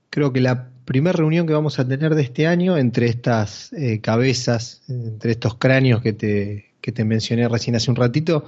creo 0.10 0.34
que 0.34 0.42
la 0.42 0.70
primera 0.86 1.18
reunión 1.18 1.48
que 1.48 1.54
vamos 1.54 1.80
a 1.80 1.88
tener 1.88 2.16
de 2.16 2.24
este 2.24 2.48
año 2.48 2.78
entre 2.78 3.08
estas 3.08 3.72
eh, 3.74 4.00
cabezas, 4.02 4.82
entre 4.88 5.32
estos 5.32 5.56
cráneos 5.56 6.02
que 6.02 6.14
te, 6.14 6.74
que 6.82 6.92
te 6.92 7.06
mencioné 7.06 7.48
recién 7.48 7.76
hace 7.76 7.90
un 7.90 7.96
ratito, 7.96 8.46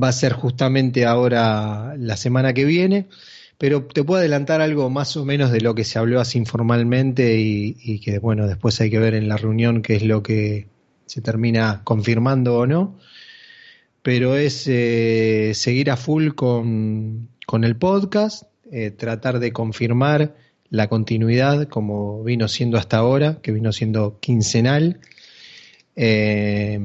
va 0.00 0.08
a 0.08 0.12
ser 0.12 0.32
justamente 0.32 1.06
ahora 1.06 1.94
la 1.96 2.16
semana 2.16 2.52
que 2.52 2.64
viene, 2.64 3.06
pero 3.58 3.84
te 3.84 4.04
puedo 4.04 4.20
adelantar 4.20 4.60
algo 4.60 4.90
más 4.90 5.16
o 5.16 5.24
menos 5.24 5.50
de 5.50 5.60
lo 5.60 5.74
que 5.74 5.84
se 5.84 5.98
habló 5.98 6.20
así 6.20 6.38
informalmente 6.38 7.36
y, 7.38 8.00
que 8.00 8.18
bueno, 8.18 8.46
después 8.46 8.80
hay 8.80 8.90
que 8.90 8.98
ver 8.98 9.14
en 9.14 9.28
la 9.28 9.36
reunión 9.36 9.82
qué 9.82 9.96
es 9.96 10.02
lo 10.02 10.22
que 10.22 10.66
se 11.06 11.20
termina 11.22 11.82
confirmando 11.84 12.58
o 12.58 12.66
no, 12.66 12.98
pero 14.02 14.36
es 14.36 14.66
eh, 14.66 15.52
seguir 15.54 15.90
a 15.90 15.96
full 15.96 16.30
con, 16.34 17.28
con 17.46 17.64
el 17.64 17.76
podcast, 17.76 18.44
eh, 18.70 18.90
tratar 18.90 19.38
de 19.38 19.52
confirmar 19.52 20.34
la 20.68 20.88
continuidad 20.88 21.68
como 21.68 22.22
vino 22.24 22.48
siendo 22.48 22.76
hasta 22.76 22.98
ahora, 22.98 23.40
que 23.40 23.52
vino 23.52 23.72
siendo 23.72 24.18
quincenal. 24.20 25.00
Eh, 25.94 26.78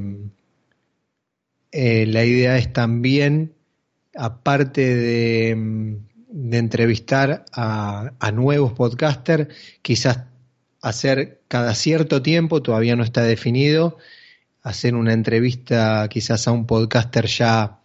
la 1.72 2.24
idea 2.24 2.56
es 2.58 2.72
también, 2.72 3.54
aparte 4.14 4.94
de, 4.94 5.98
entrevistar 6.50 7.44
a, 7.52 8.30
nuevos 8.32 8.72
podcasters, 8.72 9.48
quizás 9.82 10.20
hacer 10.80 11.42
cada 11.48 11.74
cierto 11.74 12.22
tiempo, 12.22 12.62
todavía 12.62 12.96
no 12.96 13.04
está 13.04 13.22
definido, 13.22 13.98
hacer 14.62 14.94
una 14.94 15.12
entrevista 15.12 16.08
quizás 16.08 16.48
a 16.48 16.52
un 16.52 16.66
podcaster 16.66 17.26
ya 17.26 17.78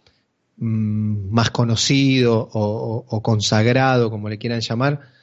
mm, 0.56 1.30
más 1.30 1.50
conocido 1.50 2.48
o 2.52 3.22
consagrado, 3.22 4.10
como 4.10 4.28
le 4.28 4.38
quieran 4.38 4.60
llamar, 4.60 5.18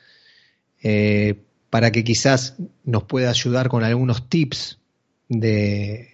eh, 0.87 1.41
para 1.71 1.91
que 1.91 2.03
quizás 2.03 2.57
nos 2.83 3.05
pueda 3.05 3.31
ayudar 3.31 3.69
con 3.69 3.83
algunos 3.83 4.29
tips 4.29 4.77
de, 5.27 6.09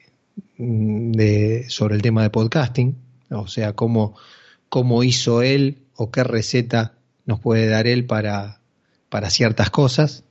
sobre 1.68 1.96
el 1.96 2.02
tema 2.02 2.24
de 2.24 2.30
podcasting, 2.30 2.96
o 3.30 3.48
sea, 3.48 3.74
cómo, 3.74 4.16
cómo 4.70 5.04
hizo 5.04 5.42
él 5.42 5.80
o 5.98 6.10
qué 6.10 6.24
receta 6.24 6.94
nos 7.32 7.40
puede 7.40 7.68
dar 7.68 7.88
él 7.88 8.06
para, 8.06 8.60
para 9.08 9.30
ciertas 9.30 9.70
cosas 9.70 10.26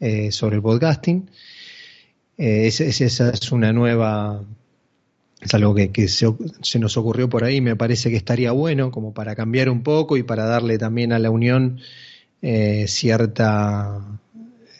eh, 0.00 0.32
sobre 0.32 0.56
el 0.56 0.62
podcasting. 0.62 1.30
Eh, 2.36 2.66
esa, 2.66 3.30
es 3.30 3.52
una 3.52 3.72
nueva, 3.72 4.44
es 5.40 5.54
algo 5.54 5.74
que, 5.74 6.08
se, 6.08 6.78
nos 6.78 6.96
ocurrió 6.98 7.30
por 7.30 7.44
ahí, 7.44 7.62
me 7.62 7.74
parece 7.74 8.10
que 8.10 8.16
estaría 8.16 8.52
bueno 8.52 8.90
como 8.90 9.14
para 9.14 9.34
cambiar 9.34 9.70
un 9.70 9.82
poco 9.82 10.18
y 10.18 10.24
para 10.24 10.44
darle 10.44 10.76
también 10.76 11.14
a 11.14 11.18
la 11.18 11.30
unión 11.30 11.80
eh, 12.42 12.84
cierta, 12.86 14.20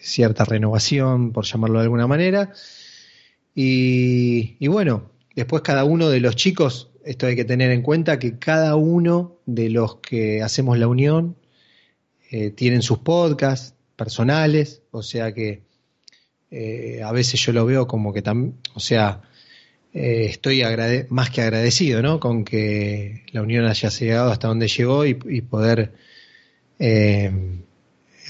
cierta 0.03 0.45
renovación, 0.45 1.33
por 1.33 1.47
llamarlo 1.47 1.79
de 1.79 1.85
alguna 1.85 2.07
manera. 2.07 2.53
Y, 3.55 4.67
bueno, 4.67 5.11
después 5.35 5.63
cada 5.63 5.85
uno 5.85 6.11
de 6.11 6.21
los 6.21 6.37
chicos, 6.37 6.91
esto 7.03 7.27
hay 7.27 7.35
que 7.35 7.47
tener 7.47 7.71
en 7.71 7.81
cuenta 7.81 8.19
que 8.19 8.39
cada 8.39 8.77
uno 8.77 9.39
de 9.47 9.71
los 9.71 9.97
que 9.97 10.43
hacemos 10.43 10.77
la 10.79 10.89
unión 10.89 11.37
eh, 12.33 12.51
tienen 12.51 12.83
sus 12.83 12.99
podcasts 12.99 13.75
personales, 13.95 14.83
o 14.91 15.03
sea 15.03 15.33
que 15.33 15.63
eh, 16.51 17.01
a 17.05 17.13
veces 17.13 17.39
yo 17.41 17.53
lo 17.53 17.65
veo 17.65 17.87
como 17.87 18.13
que 18.13 18.23
también, 18.23 18.57
o 18.75 18.81
sea, 18.81 19.23
estoy 19.95 20.63
más 21.11 21.31
que 21.31 21.43
agradecido, 21.43 22.03
¿no? 22.03 22.19
Con 22.19 22.45
que 22.45 23.25
la 23.33 23.43
unión 23.43 23.67
haya 23.67 23.91
llegado 23.91 24.33
hasta 24.33 24.49
donde 24.49 24.67
llegó 24.67 25.05
y 25.05 25.15
poder 25.43 25.93
eh, 26.85 27.31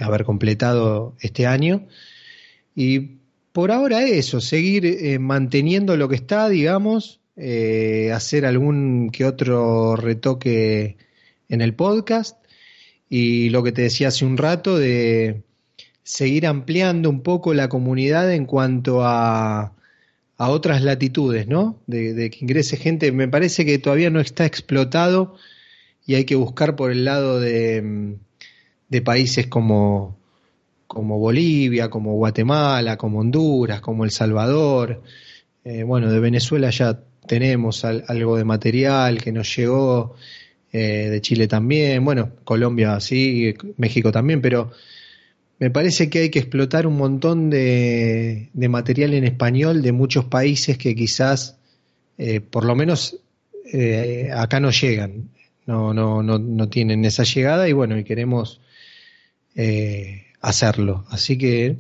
haber 0.01 0.25
completado 0.25 1.15
este 1.21 1.47
año. 1.47 1.87
Y 2.75 3.19
por 3.53 3.73
ahora 3.73 4.03
eso, 4.03 4.43
seguir 4.43 4.85
eh, 4.85 5.19
manteniendo 5.19 5.97
lo 5.97 6.07
que 6.07 6.17
está, 6.17 6.51
digamos, 6.51 7.21
eh, 7.37 8.11
hacer 8.12 8.45
algún 8.45 9.09
que 9.11 9.25
otro 9.25 9.97
retoque 9.97 10.99
en 11.49 11.62
el 11.62 11.75
podcast 11.75 12.42
y 13.14 13.51
lo 13.51 13.62
que 13.62 13.72
te 13.72 13.83
decía 13.83 14.09
hace 14.09 14.25
un 14.25 14.38
rato 14.38 14.79
de 14.79 15.42
seguir 16.03 16.46
ampliando 16.46 17.11
un 17.11 17.20
poco 17.22 17.53
la 17.53 17.68
comunidad 17.68 18.33
en 18.33 18.46
cuanto 18.46 19.05
a, 19.05 19.75
a 20.38 20.48
otras 20.48 20.83
latitudes, 20.83 21.46
¿no? 21.46 21.79
De, 21.87 22.31
que 22.31 22.38
ingrese 22.40 22.79
gente. 22.79 23.12
Me 23.12 23.29
parece 23.29 23.66
que 23.66 23.79
todavía 23.79 24.09
no 24.09 24.18
está 24.18 24.46
explotado 24.46 25.37
y 26.07 26.14
hay 26.14 26.25
que 26.25 26.37
buscar 26.37 26.75
por 26.75 26.90
el 26.90 27.05
lado 27.05 27.38
de 27.38 28.16
de 28.88 29.03
países 29.03 29.46
como, 29.46 30.16
como 30.87 31.18
Bolivia, 31.18 31.90
como 31.90 32.14
Guatemala, 32.14 32.96
como 32.96 33.18
Honduras, 33.18 33.83
como 33.83 34.05
El 34.05 34.11
Salvador. 34.11 35.03
Eh, 35.64 35.83
bueno, 35.83 36.11
de 36.11 36.18
Venezuela 36.18 36.70
ya 36.70 36.98
tenemos 37.27 37.85
algo 37.85 38.38
de 38.38 38.44
material 38.44 39.22
que 39.22 39.33
nos 39.33 39.55
llegó 39.55 40.16
eh, 40.75 41.11
de 41.11 41.21
Chile 41.21 41.49
también, 41.49 42.03
bueno, 42.03 42.31
Colombia 42.45 42.99
sí, 42.99 43.55
México 43.77 44.11
también, 44.11 44.41
pero 44.41 44.71
me 45.59 45.71
parece 45.71 46.09
que 46.09 46.21
hay 46.21 46.31
que 46.31 46.39
explotar 46.39 46.87
un 46.87 46.97
montón 46.97 47.51
de, 47.51 48.49
material 48.55 49.13
en 49.13 49.25
español 49.25 49.83
de 49.83 49.93
muchos 49.93 50.25
países 50.25 50.79
que 50.79 50.95
quizás, 50.95 51.59
eh, 52.17 52.41
por 52.41 52.65
lo 52.65 52.75
menos 52.75 53.19
eh, 53.71 54.31
acá 54.35 54.61
no 54.61 54.71
llegan, 54.71 55.29
no, 55.67 55.93
no, 55.93 56.23
no, 56.23 56.39
no, 56.39 56.69
tienen 56.71 57.05
esa 57.05 57.25
llegada 57.25 57.69
y 57.69 57.75
bueno, 57.75 57.99
y 57.99 58.05
queremos 58.05 58.63
hacerlo. 60.41 61.05
Así 61.11 61.37
que 61.37 61.77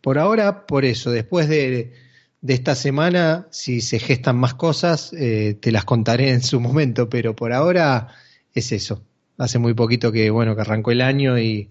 por 0.00 0.16
ahora, 0.16 0.64
por 0.64 0.84
eso, 0.84 1.10
después 1.10 1.48
de, 1.48 1.92
de 2.40 2.54
esta 2.54 2.76
semana, 2.76 3.48
si 3.50 3.80
se 3.80 3.98
gestan 3.98 4.36
más 4.36 4.54
cosas, 4.54 5.10
te 5.10 5.72
las 5.72 5.84
contaré 5.84 6.30
en 6.30 6.42
su 6.42 6.60
momento, 6.60 7.10
pero 7.10 7.34
por 7.34 7.52
ahora 7.52 8.14
es 8.58 8.72
eso. 8.72 9.02
Hace 9.36 9.58
muy 9.58 9.74
poquito 9.74 10.12
que, 10.12 10.30
bueno, 10.30 10.54
que 10.54 10.62
arrancó 10.62 10.90
el 10.90 11.00
año 11.00 11.38
y, 11.38 11.70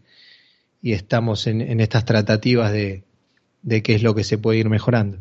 estamos 0.81 1.47
en, 1.47 1.81
estas 1.81 2.05
tratativas 2.05 2.71
de, 2.71 3.03
de 3.61 3.83
qué 3.83 3.95
es 3.95 4.03
lo 4.03 4.15
que 4.15 4.23
se 4.23 4.37
puede 4.37 4.59
ir 4.59 4.69
mejorando. 4.69 5.17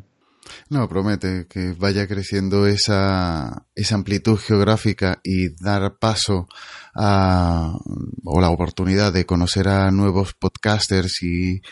No, 0.69 0.89
promete 0.89 1.47
que 1.49 1.73
vaya 1.73 2.07
creciendo 2.07 2.67
esa, 2.67 3.67
esa 3.75 3.95
amplitud 3.95 4.39
geográfica 4.39 5.21
y 5.23 5.49
dar 5.63 5.99
paso 5.99 6.49
a, 6.95 7.77
o 8.25 8.41
la 8.41 8.51
oportunidad 8.51 9.13
de 9.13 9.27
conocer 9.27 9.69
a 9.69 9.91
nuevos 9.91 10.35
podcasters 10.35 11.23
y 11.23 11.63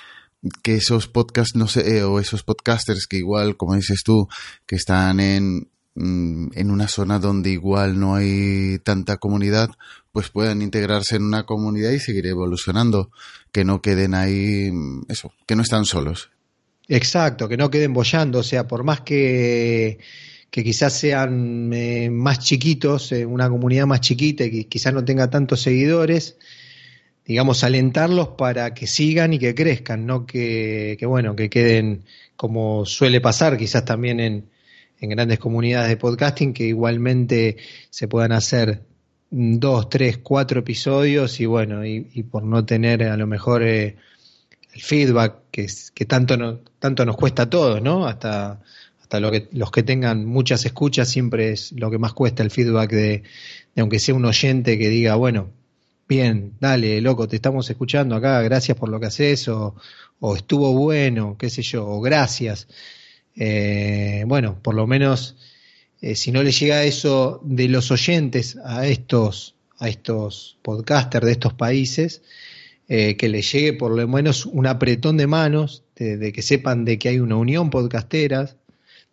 que 0.63 0.75
esos 0.75 1.09
podcasts, 1.09 1.57
no 1.57 1.69
sé, 1.69 2.03
o 2.05 2.21
esos 2.21 2.43
podcasters 2.43 3.07
que 3.07 3.17
igual, 3.17 3.57
como 3.57 3.75
dices 3.75 4.03
tú, 4.05 4.29
que 4.67 4.77
están 4.77 5.21
en, 5.21 5.69
en 5.97 6.71
una 6.71 6.89
zona 6.89 7.19
donde 7.19 7.51
igual 7.51 8.01
no 8.01 8.17
hay 8.17 8.79
tanta 8.81 9.17
comunidad, 9.19 9.71
pues 10.13 10.29
puedan 10.29 10.63
integrarse 10.63 11.17
en 11.17 11.25
una 11.25 11.45
comunidad 11.45 11.91
y 11.91 12.01
seguir 12.01 12.27
evolucionando, 12.27 13.11
que 13.53 13.65
no 13.65 13.81
queden 13.81 14.15
ahí, 14.15 14.71
mm, 14.73 15.07
eso, 15.09 15.33
que 15.47 15.57
no 15.57 15.63
están 15.63 15.85
solos. 15.85 16.31
Exacto, 16.89 17.49
que 17.49 17.57
no 17.57 17.71
queden 17.71 17.93
bollando, 17.93 18.41
o 18.41 18.43
sea, 18.43 18.67
por 18.67 18.85
más 18.85 19.01
que, 19.01 19.99
que 20.51 20.65
quizás 20.65 20.93
sean 20.93 21.73
eh, 21.73 22.11
más 22.11 22.41
chiquitos, 22.41 23.13
eh, 23.13 23.25
una 23.25 23.49
comunidad 23.49 23.87
más 23.87 24.01
chiquita 24.01 24.45
y 24.45 24.51
que 24.51 24.69
quizás 24.69 24.93
no 24.93 25.05
tenga 25.05 25.31
tantos 25.31 25.63
seguidores, 25.63 26.37
digamos, 27.25 27.65
alentarlos 27.65 28.29
para 28.39 28.75
que 28.75 28.87
sigan 28.87 29.33
y 29.33 29.39
que 29.39 29.55
crezcan, 29.55 30.07
no 30.07 30.27
que, 30.27 30.97
que 30.99 31.07
bueno, 31.07 31.35
que 31.35 31.49
queden 31.49 32.05
como 32.37 32.85
suele 32.85 33.21
pasar 33.21 33.57
quizás 33.57 33.85
también 33.85 34.21
en, 34.21 34.54
en 35.01 35.11
grandes 35.11 35.39
comunidades 35.39 35.89
de 35.91 35.97
podcasting 35.97 36.53
que 36.53 36.65
igualmente 36.65 37.57
se 37.91 38.09
puedan 38.09 38.33
hacer 38.33 38.83
dos, 39.31 39.89
tres, 39.89 40.19
cuatro 40.19 40.61
episodios 40.61 41.41
y 41.41 41.47
bueno, 41.47 41.85
y, 41.85 42.01
por 42.31 42.45
no 42.45 42.65
tener 42.65 43.03
a 43.03 43.17
lo 43.17 43.27
mejor 43.27 43.63
eh, 43.63 43.97
el 44.73 44.81
feedback 44.81 45.37
que, 45.51 45.67
que 45.93 46.05
tanto, 46.05 46.37
no, 46.37 46.61
tanto 46.79 47.05
nos 47.05 47.17
cuesta 47.17 47.43
a 47.43 47.51
todos, 47.51 47.83
¿no? 47.83 48.07
Hasta, 48.07 48.61
hasta 49.01 49.21
lo 49.21 49.31
que, 49.31 49.49
los 49.53 49.71
que 49.71 49.83
tengan 49.83 50.25
muchas 50.25 50.65
escuchas 50.65 51.09
siempre 51.09 51.51
es 51.53 51.73
lo 51.73 51.91
que 51.91 51.99
más 51.99 52.13
cuesta 52.13 52.43
el 52.43 52.51
feedback 52.51 52.91
de, 52.91 53.23
de 53.75 53.81
aunque 53.81 53.99
sea 53.99 54.15
un 54.15 54.25
oyente 54.25 54.79
que 54.79 54.89
diga, 54.89 55.17
bueno, 55.17 55.51
bien, 56.09 56.53
dale, 56.61 57.01
loco, 57.01 57.27
te 57.27 57.37
estamos 57.37 57.69
escuchando 57.69 58.15
acá, 58.15 58.41
gracias 58.43 58.77
por 58.77 58.89
lo 58.89 59.01
que 59.01 59.07
haces, 59.07 59.49
o, 59.49 59.75
o 60.21 60.37
estuvo 60.37 60.73
bueno, 60.75 61.37
qué 61.39 61.51
sé 61.51 61.63
yo, 61.63 61.87
o 61.87 62.01
gracias. 62.01 62.69
Eh, 63.37 64.25
bueno, 64.27 64.59
por 64.62 64.75
lo 64.75 64.87
menos 64.87 65.37
eh, 66.01 66.16
si 66.16 66.33
no 66.33 66.42
le 66.42 66.53
llega 66.53 66.85
eso 66.85 67.40
de 67.42 67.66
los 67.66 67.90
oyentes 67.90 68.59
a 68.62 68.87
estos, 68.87 69.55
a 69.79 69.88
estos 69.88 70.59
podcasters 70.61 71.25
de 71.25 71.33
estos 71.33 71.55
países, 71.55 72.20
eh, 72.88 73.16
que 73.16 73.31
le 73.31 73.40
llegue 73.40 73.73
por 73.73 73.90
lo 73.90 74.07
menos 74.07 74.44
un 74.44 74.66
apretón 74.66 75.16
de 75.16 75.27
manos, 75.27 75.83
de, 75.97 76.31
que 76.33 76.42
sepan 76.42 76.85
de 76.85 76.99
que 76.99 77.09
hay 77.09 77.20
una 77.20 77.37
unión 77.37 77.70
podcasteras, 77.70 78.57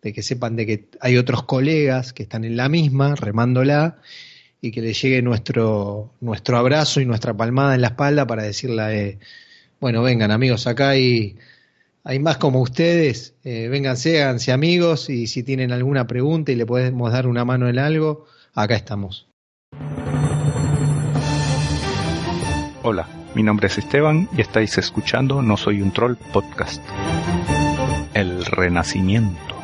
de 0.02 0.12
que 0.12 0.22
sepan 0.22 0.54
de 0.54 0.66
que 0.66 0.88
hay 1.00 1.16
otros 1.16 1.44
colegas 1.44 2.12
que 2.12 2.24
están 2.24 2.44
en 2.44 2.56
la 2.58 2.68
misma, 2.68 3.14
remándola, 3.14 3.98
y 4.60 4.70
que 4.70 4.82
le 4.82 4.92
llegue 4.92 5.22
nuestro, 5.22 6.12
nuestro 6.20 6.58
abrazo 6.58 7.00
y 7.00 7.06
nuestra 7.06 7.34
palmada 7.34 7.74
en 7.74 7.80
la 7.80 7.88
espalda 7.88 8.26
para 8.26 8.42
decirle, 8.42 9.18
bueno, 9.80 10.02
vengan 10.02 10.30
amigos 10.30 10.66
acá 10.66 10.96
y 10.98 11.36
hay 12.04 12.18
más 12.18 12.36
como 12.38 12.60
ustedes, 12.60 13.34
eh, 13.44 13.68
vénganse, 13.68 14.22
háganse 14.22 14.52
amigos 14.52 15.08
y 15.08 15.26
si 15.26 15.42
tienen 15.42 15.72
alguna 15.72 16.06
pregunta 16.06 16.52
y 16.52 16.56
le 16.56 16.66
podemos 16.66 17.12
dar 17.12 17.26
una 17.26 17.44
mano 17.44 17.68
en 17.68 17.78
algo, 17.78 18.26
acá 18.54 18.74
estamos. 18.74 19.28
Hola, 22.82 23.08
mi 23.34 23.42
nombre 23.44 23.68
es 23.68 23.78
Esteban 23.78 24.28
y 24.36 24.40
estáis 24.40 24.76
escuchando 24.78 25.40
No 25.42 25.56
Soy 25.56 25.80
un 25.80 25.92
Troll 25.92 26.16
Podcast. 26.32 26.82
El 28.14 28.44
Renacimiento. 28.44 29.54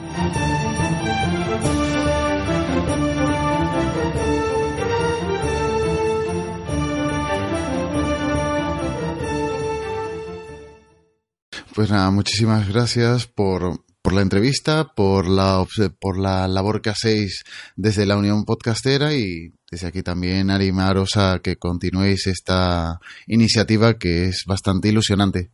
Pues 11.79 11.93
nada, 11.93 12.11
muchísimas 12.11 12.69
gracias 12.69 13.29
por, 13.29 13.85
por 14.03 14.12
la 14.12 14.23
entrevista, 14.23 14.95
por 14.97 15.29
la, 15.29 15.64
por 16.01 16.19
la 16.19 16.49
labor 16.49 16.83
que 16.83 16.91
hacéis 16.91 17.45
desde 17.77 18.05
la 18.05 18.17
Unión 18.17 18.45
Podcastera 18.45 19.14
y 19.14 19.53
desde 19.71 19.87
aquí 19.87 20.03
también 20.03 20.51
animaros 20.51 21.11
a 21.17 21.38
que 21.38 21.55
continuéis 21.55 22.27
esta 22.27 22.99
iniciativa 23.29 23.97
que 23.97 24.25
es 24.25 24.43
bastante 24.45 24.88
ilusionante. 24.88 25.51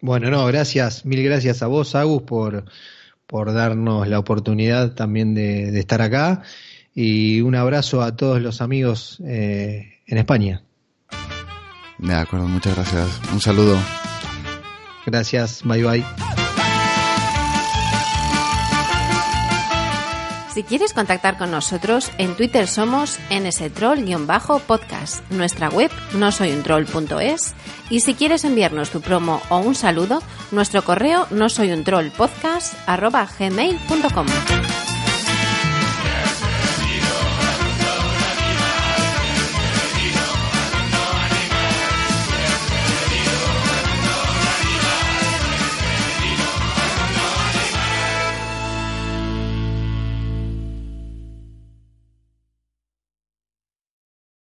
Bueno, 0.00 0.28
no, 0.28 0.44
gracias, 0.46 1.06
mil 1.06 1.22
gracias 1.22 1.62
a 1.62 1.68
vos, 1.68 1.94
Agus, 1.94 2.24
por, 2.24 2.64
por 3.28 3.52
darnos 3.52 4.08
la 4.08 4.18
oportunidad 4.18 4.96
también 4.96 5.36
de, 5.36 5.78
estar 5.78 6.02
acá 6.02 6.42
y 6.96 7.42
un 7.42 7.54
abrazo 7.54 8.02
a 8.02 8.16
todos 8.16 8.42
los 8.42 8.60
amigos 8.60 9.22
eh, 9.24 10.00
en 10.04 10.18
España. 10.18 10.64
De 11.98 12.12
acuerdo, 12.12 12.48
muchas 12.48 12.74
gracias. 12.74 13.20
Un 13.32 13.40
saludo. 13.40 13.78
Gracias, 15.10 15.62
bye 15.64 15.82
bye. 15.82 16.04
Si 20.52 20.62
quieres 20.64 20.92
contactar 20.92 21.38
con 21.38 21.52
nosotros, 21.52 22.10
en 22.18 22.34
Twitter 22.34 22.66
somos 22.66 23.20
nstroll-podcast, 23.30 25.30
nuestra 25.30 25.68
web 25.68 25.92
no 26.14 26.32
soy 26.32 26.50
un 26.50 26.64
troll.es 26.64 27.54
y 27.90 28.00
si 28.00 28.14
quieres 28.14 28.44
enviarnos 28.44 28.90
tu 28.90 29.00
promo 29.00 29.40
o 29.50 29.58
un 29.58 29.76
saludo, 29.76 30.20
nuestro 30.50 30.82
correo 30.82 31.28
no 31.30 31.48